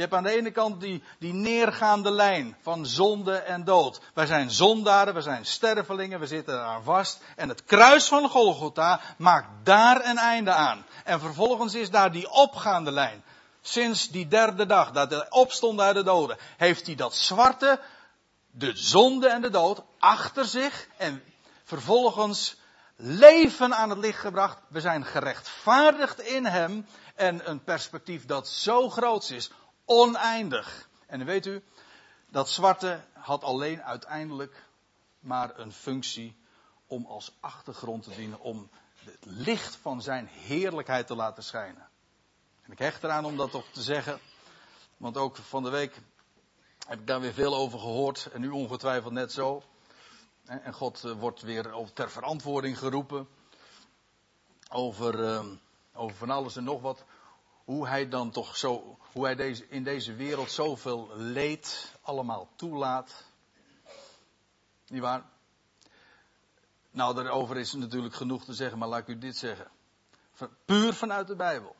Je 0.00 0.06
hebt 0.06 0.18
aan 0.18 0.32
de 0.32 0.36
ene 0.36 0.50
kant 0.50 0.80
die, 0.80 1.02
die 1.18 1.32
neergaande 1.32 2.10
lijn 2.10 2.56
van 2.62 2.86
zonde 2.86 3.36
en 3.36 3.64
dood. 3.64 4.00
Wij 4.14 4.26
zijn 4.26 4.50
zondaren, 4.50 5.14
we 5.14 5.20
zijn 5.20 5.46
stervelingen, 5.46 6.20
we 6.20 6.26
zitten 6.26 6.54
daar 6.54 6.82
vast. 6.82 7.20
En 7.36 7.48
het 7.48 7.64
kruis 7.64 8.08
van 8.08 8.28
Golgotha 8.28 9.00
maakt 9.18 9.48
daar 9.62 10.04
een 10.04 10.18
einde 10.18 10.52
aan. 10.52 10.86
En 11.04 11.20
vervolgens 11.20 11.74
is 11.74 11.90
daar 11.90 12.12
die 12.12 12.30
opgaande 12.30 12.90
lijn. 12.90 13.24
Sinds 13.60 14.08
die 14.08 14.28
derde 14.28 14.66
dag 14.66 14.90
dat 14.90 15.10
hij 15.10 15.30
opstond 15.30 15.80
uit 15.80 15.94
de 15.94 16.02
doden, 16.02 16.36
heeft 16.56 16.86
hij 16.86 16.94
dat 16.94 17.14
zwarte, 17.14 17.80
de 18.50 18.76
zonde 18.76 19.28
en 19.28 19.42
de 19.42 19.50
dood, 19.50 19.82
achter 19.98 20.44
zich. 20.44 20.88
En 20.96 21.22
vervolgens 21.64 22.56
leven 22.96 23.74
aan 23.74 23.90
het 23.90 23.98
licht 23.98 24.20
gebracht. 24.20 24.58
We 24.68 24.80
zijn 24.80 25.04
gerechtvaardigd 25.04 26.20
in 26.20 26.46
hem. 26.46 26.86
En 27.14 27.50
een 27.50 27.64
perspectief 27.64 28.24
dat 28.26 28.48
zo 28.48 28.90
groot 28.90 29.30
is, 29.30 29.50
oneindig. 29.90 30.88
En 31.06 31.24
weet 31.24 31.46
u, 31.46 31.62
dat 32.28 32.50
zwarte 32.50 33.04
had 33.12 33.44
alleen 33.44 33.82
uiteindelijk 33.82 34.64
maar 35.20 35.58
een 35.58 35.72
functie 35.72 36.36
om 36.86 37.06
als 37.06 37.36
achtergrond 37.40 38.02
te 38.02 38.14
dienen, 38.14 38.40
om 38.40 38.70
het 39.04 39.24
licht 39.24 39.76
van 39.76 40.02
zijn 40.02 40.26
heerlijkheid 40.26 41.06
te 41.06 41.14
laten 41.14 41.42
schijnen. 41.42 41.88
En 42.62 42.72
ik 42.72 42.78
hecht 42.78 43.04
eraan 43.04 43.24
om 43.24 43.36
dat 43.36 43.50
toch 43.50 43.66
te 43.72 43.82
zeggen, 43.82 44.20
want 44.96 45.16
ook 45.16 45.36
van 45.36 45.62
de 45.62 45.70
week 45.70 46.00
heb 46.86 47.00
ik 47.00 47.06
daar 47.06 47.20
weer 47.20 47.34
veel 47.34 47.54
over 47.54 47.78
gehoord 47.78 48.28
en 48.32 48.40
nu 48.40 48.48
ongetwijfeld 48.48 49.12
net 49.12 49.32
zo. 49.32 49.62
En 50.44 50.72
God 50.72 51.04
eh, 51.04 51.12
wordt 51.12 51.40
weer 51.40 51.74
ter 51.94 52.10
verantwoording 52.10 52.78
geroepen 52.78 53.28
over, 54.68 55.24
ehm, 55.24 55.54
over 55.94 56.16
van 56.16 56.30
alles 56.30 56.56
en 56.56 56.64
nog 56.64 56.80
wat. 56.80 57.04
Hoe 57.70 57.88
hij 57.88 58.08
dan 58.08 58.30
toch 58.30 58.56
zo, 58.56 58.98
hoe 59.12 59.24
hij 59.24 59.34
deze, 59.34 59.68
in 59.68 59.84
deze 59.84 60.14
wereld 60.14 60.50
zoveel 60.50 61.16
leed 61.16 61.94
allemaal 62.02 62.48
toelaat. 62.56 63.24
Niet 64.86 65.00
waar? 65.00 65.24
Nou, 66.90 67.14
daarover 67.14 67.56
is 67.56 67.72
natuurlijk 67.72 68.14
genoeg 68.14 68.44
te 68.44 68.54
zeggen, 68.54 68.78
maar 68.78 68.88
laat 68.88 69.00
ik 69.00 69.08
u 69.08 69.18
dit 69.18 69.36
zeggen. 69.36 69.70
Puur 70.64 70.94
vanuit 70.94 71.26
de 71.26 71.36
Bijbel. 71.36 71.76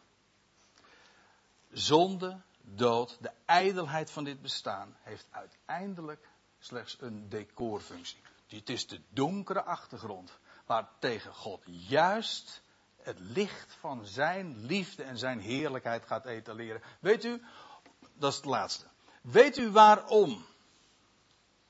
Zonde, 1.72 2.41
dood, 2.61 3.16
de 3.20 3.32
ijdelheid 3.45 4.11
van 4.11 4.24
dit 4.24 4.43
bestaan 4.43 4.97
heeft 5.03 5.26
uiteindelijk 5.30 6.28
slechts 6.59 6.97
een 7.01 7.28
decorfunctie. 7.28 8.20
Dit 8.47 8.68
is 8.68 8.86
de 8.86 9.01
donkere 9.09 9.62
achtergrond 9.62 10.38
waar 10.66 10.88
tegen 10.99 11.34
God 11.34 11.62
juist 11.64 12.62
het 13.03 13.18
licht 13.20 13.76
van 13.80 14.07
zijn 14.07 14.66
liefde 14.66 15.03
en 15.03 15.18
zijn 15.18 15.40
heerlijkheid 15.40 16.05
gaat 16.07 16.26
etaleren. 16.26 16.82
Weet 17.01 17.24
u, 17.24 17.42
dat 18.14 18.30
is 18.30 18.36
het 18.36 18.46
laatste. 18.46 18.84
Weet 19.22 19.59
u 19.59 19.70
waarom? 19.70 20.46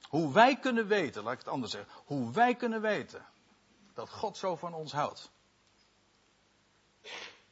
Hoe 0.08 0.32
wij 0.32 0.56
kunnen 0.56 0.86
weten, 0.86 1.22
laat 1.22 1.32
ik 1.32 1.38
het 1.38 1.48
anders 1.48 1.72
zeggen, 1.72 1.92
hoe 2.04 2.32
wij 2.32 2.54
kunnen 2.54 2.80
weten 2.80 3.26
dat 3.94 4.10
God 4.10 4.36
zo 4.36 4.56
van 4.56 4.74
ons 4.74 4.92
houdt. 4.92 5.30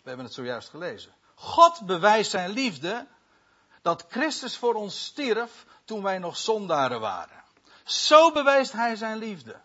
We 0.02 0.14
hebben 0.14 0.24
het 0.24 0.34
zojuist 0.34 0.68
gelezen. 0.68 1.14
God 1.34 1.86
bewijst 1.86 2.30
zijn 2.30 2.50
liefde 2.50 3.06
dat 3.82 4.04
Christus 4.08 4.56
voor 4.56 4.74
ons 4.74 5.04
stierf 5.04 5.66
toen 5.84 6.02
wij 6.02 6.18
nog 6.18 6.36
zondaren 6.36 7.00
waren. 7.00 7.44
Zo 7.84 8.32
bewijst 8.32 8.72
hij 8.72 8.96
zijn 8.96 9.18
liefde. 9.18 9.60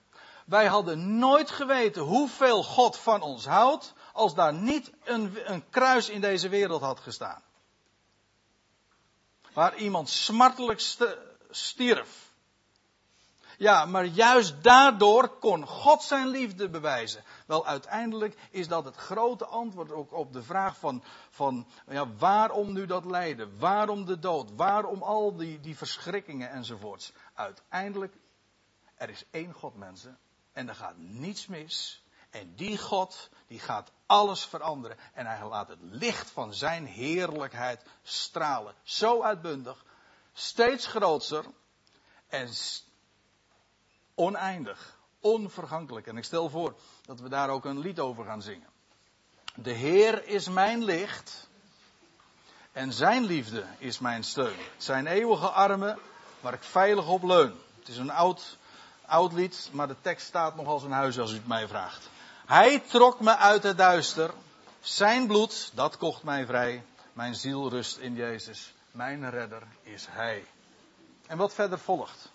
Wij 0.46 0.66
hadden 0.66 1.18
nooit 1.18 1.52
geweten 1.52 2.02
hoeveel 2.02 2.64
God 2.64 2.98
van 2.98 3.22
ons 3.22 3.46
houdt 3.46 3.94
als 4.14 4.36
daar 4.36 4.54
niet 4.54 4.92
een, 5.04 5.52
een 5.52 5.70
kruis 5.70 6.10
in 6.10 6.22
deze 6.22 6.50
wereld 6.50 6.82
had 6.82 7.00
gestaan. 7.00 7.42
Waar 9.54 9.76
iemand 9.76 10.10
smartelijk 10.10 10.80
stierf. 11.50 12.32
Ja, 13.58 13.86
maar 13.86 14.06
juist 14.06 14.64
daardoor 14.64 15.30
kon 15.30 15.68
God 15.68 16.04
zijn 16.04 16.28
liefde 16.28 16.70
bewijzen. 16.70 17.24
Wel, 17.46 17.66
uiteindelijk 17.66 18.38
is 18.50 18.68
dat 18.68 18.86
het 18.86 18.96
grote 18.96 19.46
antwoord 19.46 19.92
ook 19.92 20.14
op 20.14 20.34
de 20.34 20.44
vraag 20.44 20.78
van, 20.78 21.04
van 21.30 21.68
ja, 21.88 22.08
waarom 22.18 22.74
nu 22.74 22.86
dat 22.86 23.06
lijden? 23.06 23.60
Waarom 23.60 24.06
de 24.06 24.20
dood? 24.20 24.52
Waarom 24.56 25.04
al 25.04 25.36
die, 25.36 25.60
die 25.60 25.78
verschrikkingen 25.78 26.50
enzovoorts? 26.50 27.14
Uiteindelijk, 27.34 28.14
er 28.96 29.10
is 29.10 29.26
één 29.32 29.54
God, 29.54 29.76
mensen. 29.76 30.18
En 30.52 30.70
er 30.70 30.76
gaat 30.76 30.98
niets 30.98 31.48
mis. 31.48 32.03
En 32.34 32.56
die 32.56 32.78
God, 32.78 33.30
die 33.48 33.60
gaat 33.60 33.92
alles 34.06 34.46
veranderen. 34.46 34.98
En 35.14 35.26
hij 35.26 35.48
laat 35.48 35.68
het 35.68 35.80
licht 35.82 36.30
van 36.30 36.54
zijn 36.54 36.86
heerlijkheid 36.86 37.84
stralen. 38.04 38.74
Zo 38.84 39.22
uitbundig, 39.22 39.86
steeds 40.34 40.86
groter 40.86 41.46
en 42.28 42.50
oneindig, 44.16 44.98
onvergankelijk. 45.20 46.08
En 46.08 46.18
ik 46.18 46.24
stel 46.24 46.50
voor 46.50 46.76
dat 47.06 47.20
we 47.20 47.30
daar 47.30 47.50
ook 47.50 47.66
een 47.66 47.80
lied 47.80 48.00
over 48.00 48.26
gaan 48.26 48.42
zingen. 48.42 48.70
De 49.56 49.72
Heer 49.72 50.28
is 50.28 50.50
mijn 50.50 50.84
licht 50.84 51.48
en 52.72 52.94
zijn 52.94 53.24
liefde 53.24 53.66
is 53.78 54.00
mijn 54.00 54.24
steun. 54.24 54.58
Zijn 54.78 55.08
eeuwige 55.08 55.50
armen 55.50 56.00
waar 56.40 56.54
ik 56.54 56.64
veilig 56.64 57.08
op 57.08 57.24
leun. 57.24 57.60
Het 57.80 57.88
is 57.88 57.98
een 57.98 58.12
oud, 58.12 58.58
oud 59.06 59.34
lied, 59.34 59.70
maar 59.72 59.88
de 59.88 59.96
tekst 60.02 60.28
staat 60.28 60.56
nog 60.56 60.68
als 60.68 60.84
een 60.84 60.92
huis 60.92 61.20
als 61.20 61.32
u 61.32 61.36
het 61.36 61.48
mij 61.48 61.68
vraagt. 61.68 62.12
Hij 62.54 62.80
trok 62.80 63.20
me 63.20 63.38
uit 63.38 63.64
het 63.64 63.78
duister. 63.78 64.34
Zijn 64.80 65.28
bloed, 65.28 65.72
dat 65.74 65.98
kocht 65.98 66.24
mij 66.24 66.46
vrij. 66.46 66.84
Mijn 67.14 67.36
ziel 67.36 67.70
rust 67.70 67.98
in 67.98 68.16
Jezus. 68.16 68.74
Mijn 68.92 69.30
redder 69.30 69.64
is 69.84 70.06
Hij. 70.10 70.46
En 71.28 71.38
wat 71.38 71.54
verder 71.54 71.80
volgt. 71.80 72.32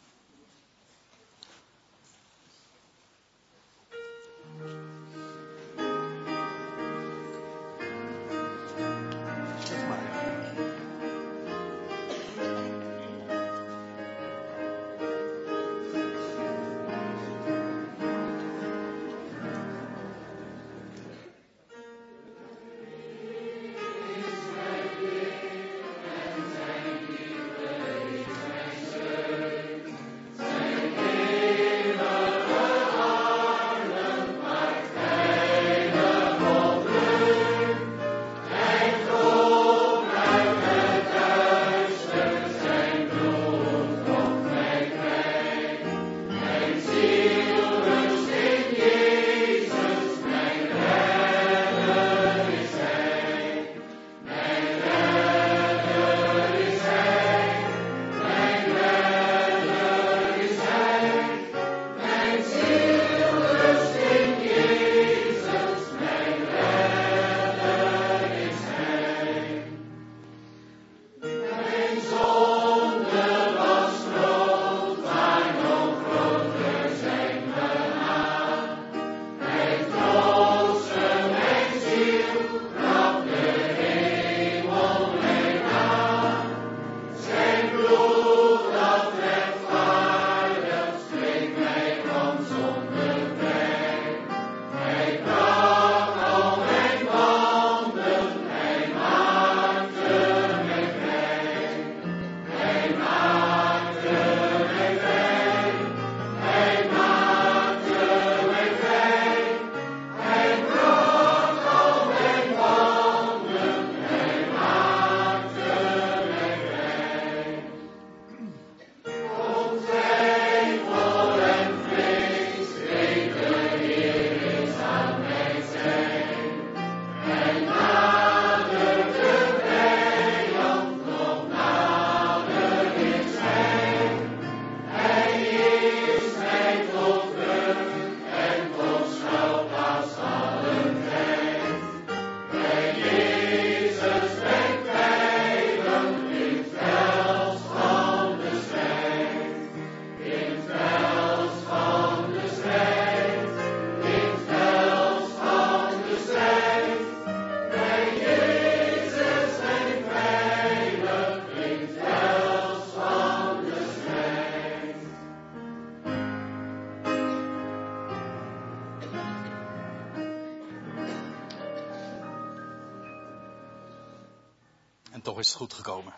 Goed 175.54 175.74
gekomen. 175.74 176.12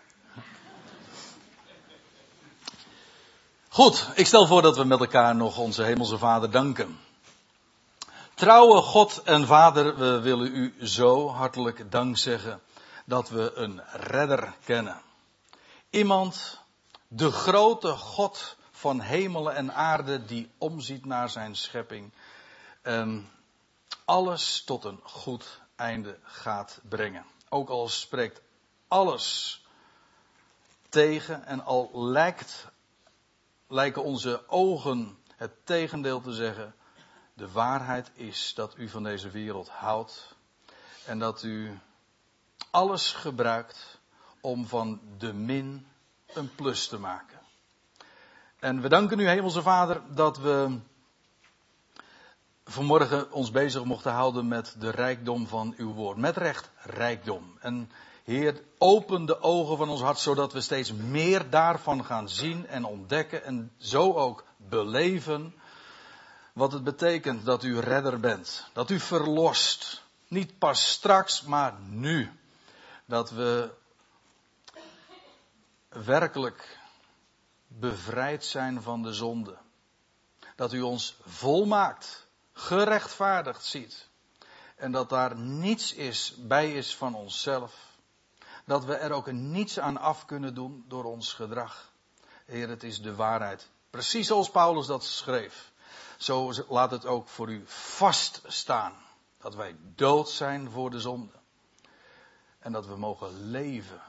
Goed, 3.69 4.09
ik 4.15 4.27
stel 4.27 4.47
voor 4.47 4.63
dat 4.63 4.77
we 4.77 4.85
met 4.85 5.01
elkaar 5.01 5.37
nog 5.37 5.59
onze 5.59 5.83
Hemelse 5.83 6.19
Vader 6.19 6.51
danken. 6.51 7.01
Trouwe 8.35 8.81
God 8.81 9.23
en 9.23 9.47
Vader, 9.47 9.97
we 9.97 10.21
willen 10.21 10.55
u 10.55 10.87
zo 10.87 11.29
hartelijk 11.29 11.91
dank 11.91 12.17
zeggen 12.19 12.61
dat 13.05 13.29
we 13.29 13.53
een 13.55 13.83
redder 13.93 14.55
kennen. 14.65 15.03
Iemand, 15.91 16.61
de 17.09 17.31
grote 17.31 17.89
God 17.89 18.57
van 18.71 19.01
hemelen 19.01 19.55
en 19.55 19.75
aarde, 19.75 20.25
die 20.25 20.51
omziet 20.59 21.05
naar 21.05 21.31
zijn 21.31 21.57
schepping. 21.57 22.13
En 22.83 23.31
alles 24.05 24.63
tot 24.65 24.85
een 24.85 25.01
goed 25.03 25.61
einde 25.77 26.19
gaat 26.23 26.81
brengen. 26.89 27.25
Ook 27.49 27.69
al 27.69 27.89
spreekt 27.89 28.41
alles 28.91 29.61
tegen 30.89 31.45
en 31.45 31.65
al 31.65 31.91
lijkt, 31.93 32.67
lijken 33.69 34.03
onze 34.03 34.49
ogen 34.49 35.19
het 35.37 35.67
tegendeel 35.67 36.21
te 36.21 36.33
zeggen. 36.33 36.75
De 37.35 37.51
waarheid 37.51 38.11
is 38.15 38.53
dat 38.55 38.77
u 38.77 38.89
van 38.89 39.03
deze 39.03 39.31
wereld 39.31 39.69
houdt 39.69 40.35
en 41.05 41.19
dat 41.19 41.43
u 41.43 41.79
alles 42.71 43.13
gebruikt 43.13 43.99
om 44.41 44.67
van 44.67 45.01
de 45.19 45.33
min 45.33 45.87
een 46.27 46.55
plus 46.55 46.89
te 46.89 46.99
maken. 46.99 47.39
En 48.59 48.81
we 48.81 48.89
danken 48.89 49.19
u, 49.19 49.29
Hemelse 49.29 49.63
Vader, 49.63 50.03
dat 50.15 50.39
we 50.39 50.79
vanmorgen 52.65 53.33
ons 53.33 53.51
bezig 53.51 53.85
mochten 53.85 54.13
houden 54.13 54.49
met 54.49 54.75
de 54.79 54.91
rijkdom 54.91 55.47
van 55.47 55.75
uw 55.77 55.93
woord. 55.93 56.17
Met 56.17 56.37
recht 56.37 56.71
rijkdom. 56.77 57.59
En 57.61 57.91
Heer, 58.31 58.63
open 58.79 59.27
de 59.27 59.41
ogen 59.41 59.77
van 59.77 59.89
ons 59.89 60.01
hart, 60.01 60.19
zodat 60.19 60.53
we 60.53 60.61
steeds 60.61 60.93
meer 60.93 61.51
daarvan 61.51 62.05
gaan 62.05 62.29
zien 62.29 62.67
en 62.67 62.85
ontdekken 62.85 63.45
en 63.45 63.73
zo 63.79 64.13
ook 64.13 64.45
beleven 64.57 65.55
wat 66.53 66.73
het 66.73 66.85
betekent 66.85 67.45
dat 67.45 67.65
u 67.65 67.79
redder 67.79 68.21
bent. 68.21 68.67
Dat 68.73 68.91
u 68.91 69.01
verlost. 69.01 70.03
Niet 70.29 70.59
pas 70.59 70.91
straks, 70.91 71.43
maar 71.43 71.75
nu. 71.81 72.31
Dat 73.05 73.31
we 73.31 73.71
werkelijk 75.89 76.79
bevrijd 77.67 78.45
zijn 78.45 78.83
van 78.83 79.03
de 79.03 79.13
zonde. 79.13 79.57
Dat 80.57 80.73
u 80.73 80.81
ons 80.81 81.17
volmaakt, 81.27 82.27
gerechtvaardigd 82.53 83.65
ziet. 83.65 84.09
En 84.77 84.93
dat 84.93 85.09
daar 85.09 85.37
niets 85.37 85.95
is, 85.95 86.35
bij 86.39 86.73
is 86.73 86.97
van 86.97 87.15
onszelf. 87.15 87.90
Dat 88.71 88.85
we 88.85 88.95
er 88.95 89.13
ook 89.13 89.33
niets 89.33 89.79
aan 89.79 89.97
af 89.97 90.27
kunnen 90.27 90.55
doen 90.55 90.85
door 90.89 91.05
ons 91.05 91.33
gedrag. 91.33 91.93
Heer, 92.47 92.69
het 92.69 92.83
is 92.83 93.03
de 93.03 93.15
waarheid. 93.15 93.69
Precies 93.91 94.27
zoals 94.27 94.51
Paulus 94.51 94.87
dat 94.87 95.05
schreef. 95.05 95.73
Zo 96.19 96.53
laat 96.69 96.91
het 96.91 97.07
ook 97.07 97.29
voor 97.29 97.51
u 97.51 97.63
vaststaan. 97.67 98.93
Dat 99.39 99.55
wij 99.55 99.77
dood 99.95 100.29
zijn 100.29 100.71
voor 100.71 100.91
de 100.91 101.01
zonde. 101.01 101.33
En 102.59 102.73
dat 102.73 102.87
we 102.87 102.97
mogen 102.97 103.51
leven. 103.51 104.01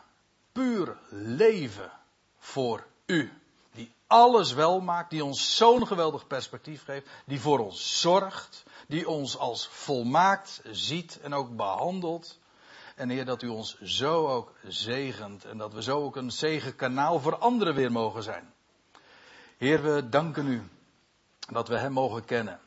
Puur 0.51 0.97
leven 1.09 1.91
voor 2.38 2.88
u 3.05 3.41
die 3.72 3.93
alles 4.07 4.53
wel 4.53 4.82
maakt, 4.82 5.09
die 5.09 5.26
ons 5.26 5.55
zo'n 5.55 5.88
geweldig 5.88 6.28
perspectief 6.28 6.84
geeft, 6.84 7.07
die 7.26 7.41
voor 7.41 7.59
ons 7.59 7.99
zorgt, 7.99 8.64
die 8.88 9.09
ons 9.09 9.38
als 9.38 9.68
volmaakt 9.68 10.62
ziet 10.72 11.20
en 11.20 11.34
ook 11.34 11.55
behandelt. 11.55 12.39
En 13.01 13.09
Heer, 13.09 13.25
dat 13.25 13.41
u 13.41 13.47
ons 13.47 13.81
zo 13.81 14.27
ook 14.27 14.53
zegent 14.63 15.45
en 15.45 15.57
dat 15.57 15.73
we 15.73 15.83
zo 15.83 16.03
ook 16.03 16.15
een 16.15 16.31
zegenkanaal 16.31 17.19
voor 17.19 17.37
anderen 17.37 17.75
weer 17.75 17.91
mogen 17.91 18.23
zijn. 18.23 18.53
Heer, 19.57 19.83
we 19.83 20.09
danken 20.09 20.47
u 20.47 20.69
dat 21.51 21.67
we 21.67 21.77
Hem 21.77 21.91
mogen 21.91 22.25
kennen, 22.25 22.59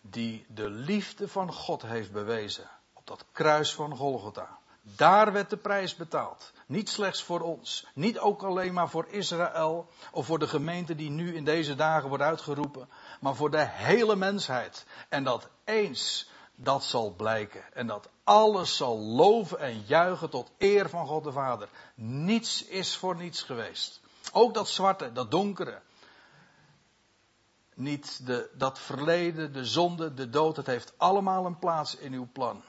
die 0.00 0.46
de 0.48 0.70
liefde 0.70 1.28
van 1.28 1.52
God 1.52 1.82
heeft 1.82 2.12
bewezen 2.12 2.70
op 2.92 3.06
dat 3.06 3.24
kruis 3.32 3.74
van 3.74 3.96
Golgotha. 3.96 4.58
Daar 4.82 5.32
werd 5.32 5.50
de 5.50 5.56
prijs 5.56 5.96
betaald. 5.96 6.52
Niet 6.66 6.88
slechts 6.88 7.22
voor 7.22 7.40
ons. 7.40 7.86
Niet 7.94 8.18
ook 8.18 8.42
alleen 8.42 8.74
maar 8.74 8.88
voor 8.88 9.06
Israël 9.10 9.88
of 10.12 10.26
voor 10.26 10.38
de 10.38 10.48
gemeente 10.48 10.94
die 10.94 11.10
nu 11.10 11.34
in 11.34 11.44
deze 11.44 11.74
dagen 11.74 12.08
wordt 12.08 12.24
uitgeroepen. 12.24 12.88
Maar 13.20 13.34
voor 13.34 13.50
de 13.50 13.66
hele 13.68 14.16
mensheid. 14.16 14.86
En 15.08 15.24
dat 15.24 15.48
eens 15.64 16.30
dat 16.60 16.84
zal 16.84 17.10
blijken. 17.10 17.74
En 17.74 17.86
dat 17.86 18.08
alles 18.24 18.76
zal 18.76 18.98
loven 18.98 19.58
en 19.58 19.80
juichen 19.86 20.30
tot 20.30 20.50
eer 20.58 20.88
van 20.88 21.06
God 21.06 21.24
de 21.24 21.32
Vader. 21.32 21.68
Niets 21.94 22.64
is 22.64 22.96
voor 22.96 23.16
niets 23.16 23.42
geweest. 23.42 24.00
Ook 24.32 24.54
dat 24.54 24.68
zwarte, 24.68 25.12
dat 25.12 25.30
donkere. 25.30 25.80
Niet 27.74 28.26
de, 28.26 28.50
dat 28.54 28.78
verleden, 28.78 29.52
de 29.52 29.64
zonde, 29.64 30.14
de 30.14 30.30
dood. 30.30 30.56
Het 30.56 30.66
heeft 30.66 30.92
allemaal 30.96 31.46
een 31.46 31.58
plaats 31.58 31.96
in 31.96 32.12
uw 32.12 32.28
plan 32.32 32.62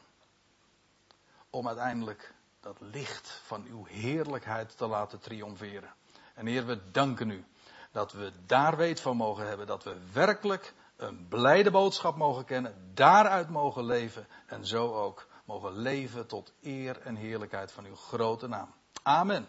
om 1.50 1.68
uiteindelijk 1.68 2.34
dat 2.60 2.78
licht 2.80 3.42
van 3.46 3.66
uw 3.66 3.86
heerlijkheid 3.86 4.78
te 4.78 4.88
laten 4.88 5.20
triomferen. 5.20 5.94
En 6.34 6.46
Heer, 6.46 6.66
we 6.66 6.92
danken 6.92 7.30
u 7.30 7.46
dat 7.92 8.12
we 8.12 8.32
daar 8.46 8.78
weet 8.78 9.00
van 9.00 9.18
mogen 9.18 9.48
hebben, 9.48 9.68
dat 9.68 9.84
we 9.84 9.98
werkelijk 10.12 10.74
een 11.00 11.28
blijde 11.28 11.72
boodschap 11.72 12.16
mogen 12.16 12.45
kennen, 12.45 12.91
daaruit 12.93 13.50
mogen 13.50 13.86
leven 13.86 14.28
en 14.47 14.66
zo 14.66 14.93
ook 14.93 15.28
mogen 15.45 15.78
leven 15.78 16.28
tot 16.28 16.54
eer 16.62 17.02
en 17.02 17.16
heerlijkheid 17.16 17.72
van 17.72 17.86
uw 17.86 17.95
grote 17.95 18.47
naam. 18.47 18.74
Amen. 19.04 19.47